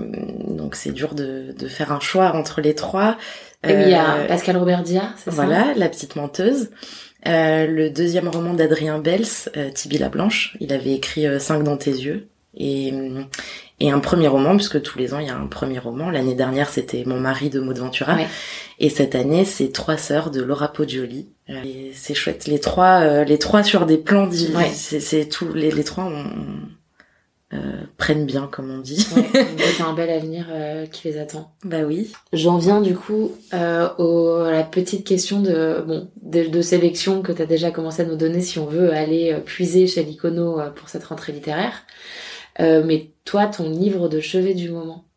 donc 0.47 0.75
c'est 0.75 0.91
dur 0.91 1.13
de, 1.13 1.53
de 1.57 1.67
faire 1.67 1.91
un 1.91 1.99
choix 1.99 2.33
entre 2.33 2.61
les 2.61 2.73
trois. 2.73 3.17
Et 3.63 3.73
il 3.73 3.89
y 3.89 3.93
a 3.93 4.15
euh, 4.15 4.27
Pascal 4.27 4.57
Robert 4.57 4.83
Dia, 4.83 5.13
c'est 5.17 5.31
ça? 5.31 5.35
Voilà, 5.35 5.73
La 5.75 5.89
Petite 5.89 6.15
Menteuse. 6.15 6.69
Euh, 7.27 7.67
le 7.67 7.89
deuxième 7.89 8.29
roman 8.29 8.53
d'Adrien 8.53 8.97
Bels, 8.99 9.25
euh, 9.57 9.69
Tibi 9.71 9.97
la 9.97 10.09
Blanche, 10.09 10.55
il 10.59 10.71
avait 10.71 10.93
écrit 10.93 11.27
euh, 11.27 11.39
Cinq 11.39 11.63
dans 11.63 11.77
tes 11.77 11.91
yeux. 11.91 12.27
Et, 12.57 12.91
et 13.79 13.91
un 13.91 13.99
premier 13.99 14.27
roman, 14.27 14.55
puisque 14.55 14.81
tous 14.81 14.97
les 14.97 15.13
ans 15.13 15.19
il 15.19 15.27
y 15.27 15.29
a 15.29 15.35
un 15.35 15.45
premier 15.45 15.77
roman. 15.79 16.09
L'année 16.09 16.33
dernière 16.33 16.69
c'était 16.69 17.03
Mon 17.05 17.19
mari 17.19 17.49
de 17.49 17.59
Maud 17.59 17.77
Ventura. 17.77 18.17
Et 18.79 18.89
cette 18.89 19.13
année 19.15 19.45
c'est 19.45 19.71
Trois 19.71 19.97
sœurs 19.97 20.31
de 20.31 20.41
Laura 20.41 20.73
Poggioli. 20.73 21.29
Et 21.47 21.91
c'est 21.93 22.15
chouette. 22.15 22.47
Les 22.47 22.59
trois, 22.59 23.23
les 23.23 23.37
trois 23.37 23.63
sur 23.63 23.85
des 23.85 23.97
plans, 23.97 24.27
ouais. 24.27 24.71
c'est 24.73 25.29
tout. 25.29 25.53
Les, 25.53 25.71
les 25.71 25.83
trois 25.83 26.05
ont, 26.05 26.25
euh, 27.51 27.81
prennent 27.97 28.25
bien, 28.25 28.47
comme 28.51 28.69
on 28.69 28.79
dit. 28.79 28.97
c'est 29.57 29.81
un 29.81 29.93
bel 29.93 30.09
avenir 30.09 30.47
euh, 30.51 30.85
qui 30.85 31.07
les 31.07 31.17
attend. 31.17 31.51
Bah 31.63 31.81
oui. 31.81 32.11
J'en 32.31 32.57
viens 32.57 32.79
du 32.79 32.95
coup 32.95 33.31
euh, 33.53 33.89
au, 33.97 34.41
à 34.41 34.51
la 34.51 34.63
petite 34.63 35.05
question 35.05 35.41
de 35.41 35.83
bon 35.85 36.09
de, 36.21 36.47
de 36.47 36.61
sélection 36.61 37.23
que 37.23 37.31
tu 37.31 37.41
as 37.41 37.47
déjà 37.47 37.71
commencé 37.71 38.03
à 38.03 38.05
nous 38.05 38.17
donner 38.17 38.41
si 38.41 38.59
on 38.59 38.67
veut 38.67 38.93
aller 38.93 39.33
euh, 39.33 39.39
puiser 39.39 39.87
chez 39.87 40.03
l'Icono 40.03 40.59
pour 40.75 40.89
cette 40.89 41.05
rentrée 41.05 41.31
littéraire. 41.33 41.85
mais 42.59 43.11
toi, 43.25 43.47
ton 43.47 43.69
livre 43.69 44.09
de 44.09 44.19
chevet 44.19 44.53
du 44.53 44.69
moment 44.69 45.08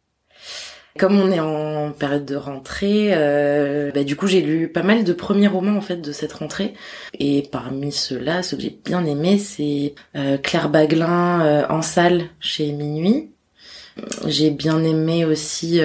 comme 0.98 1.18
on 1.18 1.30
est 1.30 1.40
en 1.40 1.90
période 1.92 2.24
de 2.24 2.36
rentrée, 2.36 3.10
euh, 3.12 3.90
bah, 3.92 4.04
du 4.04 4.16
coup 4.16 4.26
j'ai 4.26 4.42
lu 4.42 4.68
pas 4.68 4.82
mal 4.82 5.04
de 5.04 5.12
premiers 5.12 5.48
romans 5.48 5.76
en 5.76 5.80
fait 5.80 5.96
de 5.96 6.12
cette 6.12 6.34
rentrée. 6.34 6.74
Et 7.18 7.48
parmi 7.50 7.92
ceux-là, 7.92 8.42
ce 8.42 8.56
que 8.56 8.62
j'ai 8.62 8.78
bien 8.84 9.04
aimé, 9.04 9.38
c'est 9.38 9.94
euh, 10.16 10.36
Claire 10.38 10.68
Baglin 10.68 11.40
euh, 11.42 11.66
en 11.68 11.82
salle 11.82 12.24
chez 12.40 12.72
Minuit. 12.72 13.30
J'ai 14.26 14.50
bien 14.50 14.82
aimé 14.82 15.26
aussi 15.26 15.80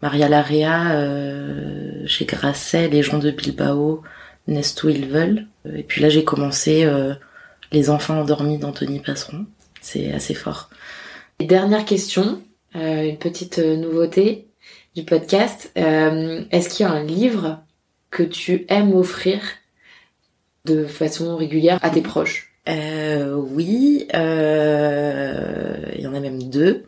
Maria 0.00 0.28
Larrea 0.30 2.06
chez 2.06 2.24
Grasset, 2.24 2.88
Les 2.88 3.02
gens 3.02 3.18
de 3.18 3.30
Bilbao, 3.30 4.02
Nest 4.46 4.82
où 4.82 4.88
ils 4.88 5.06
veulent. 5.08 5.46
Et 5.76 5.82
puis 5.82 6.00
là 6.00 6.08
j'ai 6.08 6.24
commencé 6.24 6.90
Les 7.70 7.90
enfants 7.90 8.18
endormis 8.18 8.56
d'Anthony 8.56 9.00
Passeron. 9.00 9.44
C'est 9.82 10.10
assez 10.12 10.32
fort. 10.32 10.70
dernière 11.38 11.84
question, 11.84 12.22
euh, 12.24 12.47
une 12.74 13.18
petite 13.18 13.58
euh, 13.58 13.76
nouveauté 13.76 14.48
du 14.94 15.04
podcast. 15.04 15.72
Euh, 15.76 16.44
est-ce 16.50 16.68
qu'il 16.68 16.84
y 16.86 16.88
a 16.88 16.92
un 16.92 17.04
livre 17.04 17.60
que 18.10 18.22
tu 18.22 18.66
aimes 18.68 18.94
offrir 18.94 19.40
de 20.64 20.84
façon 20.84 21.36
régulière 21.36 21.78
à 21.82 21.90
tes 21.90 22.02
proches? 22.02 22.52
Euh, 22.68 23.34
Oui, 23.34 24.06
il 24.12 26.00
y 26.00 26.06
en 26.06 26.14
a 26.14 26.20
même 26.20 26.42
deux. 26.42 26.84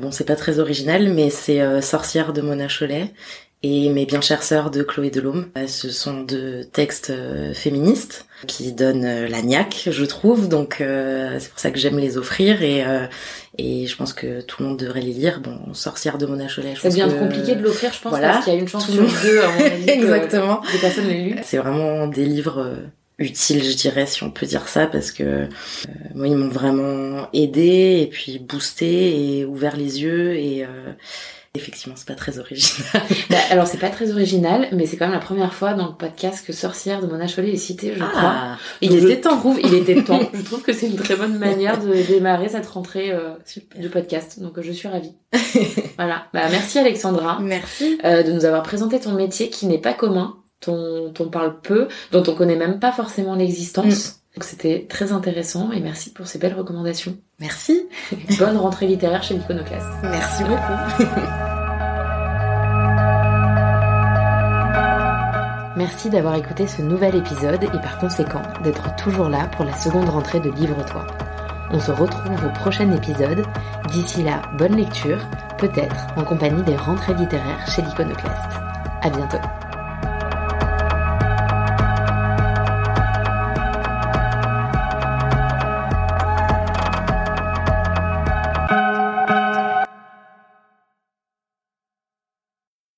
bon, 0.00 0.10
c'est 0.10 0.24
pas 0.24 0.36
très 0.36 0.58
original, 0.58 1.12
mais 1.12 1.30
c'est 1.30 1.82
Sorcière 1.82 2.32
de 2.32 2.40
Mona 2.40 2.68
Cholet 2.68 3.12
et 3.62 3.90
Mes 3.90 4.06
bien 4.06 4.20
chères 4.20 4.42
sœurs 4.42 4.70
de 4.70 4.82
Chloé 4.82 5.10
Delhomme. 5.10 5.50
Ce 5.66 5.90
sont 5.90 6.22
deux 6.22 6.64
textes 6.64 7.12
féministes 7.54 8.25
qui 8.46 8.72
donnent 8.72 9.26
la 9.26 9.42
niaque, 9.42 9.88
je 9.90 10.04
trouve. 10.04 10.48
Donc 10.48 10.76
c'est 10.78 11.50
pour 11.50 11.58
ça 11.58 11.70
que 11.70 11.78
j'aime 11.78 11.98
les 11.98 12.16
offrir 12.18 12.62
et 12.62 12.84
et 13.58 13.86
je 13.86 13.96
pense 13.96 14.12
que 14.12 14.42
tout 14.42 14.62
le 14.62 14.68
monde 14.68 14.78
devrait 14.78 15.00
les 15.00 15.12
lire. 15.12 15.40
Bon, 15.40 15.72
Sorcière 15.72 16.18
de 16.18 16.26
Mona 16.26 16.46
Cholet. 16.46 16.74
C'est 16.78 16.92
bien 16.92 17.08
compliqué 17.08 17.54
de 17.54 17.62
l'offrir, 17.62 17.92
je 17.92 18.00
pense, 18.00 18.18
parce 18.18 18.44
qu'il 18.44 18.52
y 18.52 18.56
a 18.56 18.60
une 18.60 18.68
chance 18.68 18.90
sur 18.90 19.02
deux, 19.22 19.40
à 19.40 19.48
mon 19.48 19.64
avis. 19.64 19.84
Exactement. 19.90 20.60
des 20.72 20.78
personnes 20.78 21.08
les. 21.08 21.36
C'est 21.42 21.56
vraiment 21.56 22.06
des 22.06 22.26
livres 22.26 22.60
euh, 22.60 22.74
utiles, 23.18 23.64
je 23.64 23.74
dirais, 23.74 24.06
si 24.06 24.22
on 24.22 24.30
peut 24.30 24.46
dire 24.46 24.68
ça, 24.68 24.86
parce 24.86 25.10
que 25.10 25.22
euh, 25.22 25.46
moi, 26.14 26.28
ils 26.28 26.36
m'ont 26.36 26.48
vraiment 26.48 27.28
aidé 27.32 28.00
et 28.02 28.08
puis 28.10 28.38
boosté 28.38 29.38
et 29.38 29.44
ouvert 29.46 29.76
les 29.76 30.02
yeux 30.02 30.34
et 30.34 30.64
euh, 30.64 30.92
Effectivement, 31.56 31.94
c'est 31.96 32.06
pas 32.06 32.14
très 32.14 32.38
original. 32.38 33.02
bah, 33.30 33.36
alors, 33.50 33.66
c'est 33.66 33.78
pas 33.78 33.88
très 33.88 34.12
original, 34.12 34.68
mais 34.72 34.86
c'est 34.86 34.96
quand 34.96 35.06
même 35.06 35.14
la 35.14 35.20
première 35.20 35.54
fois 35.54 35.72
dans 35.72 35.86
le 35.86 35.94
podcast 35.94 36.46
que 36.46 36.52
Sorcière 36.52 37.00
de 37.00 37.06
Mona 37.06 37.26
Chollet 37.26 37.52
est 37.52 37.56
citée, 37.56 37.94
je 37.96 38.02
ah, 38.02 38.10
crois. 38.12 38.58
Il 38.82 38.94
était 38.94 39.20
temps. 39.22 39.38
Trouve, 39.38 39.58
il 39.62 39.74
était 39.74 40.02
temps. 40.02 40.20
je 40.34 40.42
trouve 40.42 40.62
que 40.62 40.72
c'est 40.72 40.86
une 40.86 40.96
très 40.96 41.16
bonne 41.16 41.38
manière 41.38 41.82
de 41.82 41.92
démarrer 42.06 42.50
cette 42.50 42.66
rentrée 42.66 43.10
euh, 43.10 43.30
du 43.78 43.88
podcast. 43.88 44.38
Donc, 44.40 44.60
je 44.60 44.72
suis 44.72 44.86
ravie. 44.86 45.14
voilà. 45.96 46.26
Bah, 46.34 46.42
merci 46.50 46.78
Alexandra. 46.78 47.38
Merci. 47.40 47.98
Euh, 48.04 48.22
de 48.22 48.32
nous 48.32 48.44
avoir 48.44 48.62
présenté 48.62 49.00
ton 49.00 49.12
métier 49.12 49.48
qui 49.48 49.66
n'est 49.66 49.80
pas 49.80 49.94
commun, 49.94 50.36
dont 50.66 51.12
on 51.18 51.28
parle 51.28 51.60
peu, 51.60 51.88
dont 52.12 52.22
on 52.26 52.34
connaît 52.34 52.56
même 52.56 52.78
pas 52.78 52.92
forcément 52.92 53.34
l'existence. 53.34 54.08
Mm. 54.08 54.25
Donc 54.36 54.44
c'était 54.44 54.86
très 54.86 55.12
intéressant 55.12 55.72
et 55.72 55.80
merci 55.80 56.12
pour 56.12 56.26
ces 56.26 56.38
belles 56.38 56.54
recommandations. 56.54 57.16
Merci. 57.40 57.88
Bonne 58.38 58.58
rentrée 58.58 58.86
littéraire 58.86 59.22
chez 59.22 59.34
l'Iconoclaste. 59.34 59.86
Merci 60.02 60.44
beaucoup. 60.48 61.06
Merci 65.76 66.10
d'avoir 66.10 66.34
écouté 66.34 66.66
ce 66.66 66.82
nouvel 66.82 67.14
épisode 67.16 67.64
et 67.64 67.80
par 67.80 67.98
conséquent 67.98 68.42
d'être 68.62 68.94
toujours 68.96 69.30
là 69.30 69.46
pour 69.56 69.64
la 69.64 69.74
seconde 69.74 70.10
rentrée 70.10 70.40
de 70.40 70.50
Livre-toi. 70.50 71.06
On 71.70 71.80
se 71.80 71.90
retrouve 71.90 72.44
au 72.44 72.50
prochain 72.50 72.92
épisode. 72.92 73.42
D'ici 73.90 74.22
là, 74.22 74.42
bonne 74.58 74.76
lecture, 74.76 75.18
peut-être 75.58 76.06
en 76.16 76.24
compagnie 76.24 76.62
des 76.62 76.76
rentrées 76.76 77.14
littéraires 77.14 77.66
chez 77.70 77.80
l'Iconoclaste. 77.80 78.60
À 79.00 79.08
bientôt. 79.08 79.38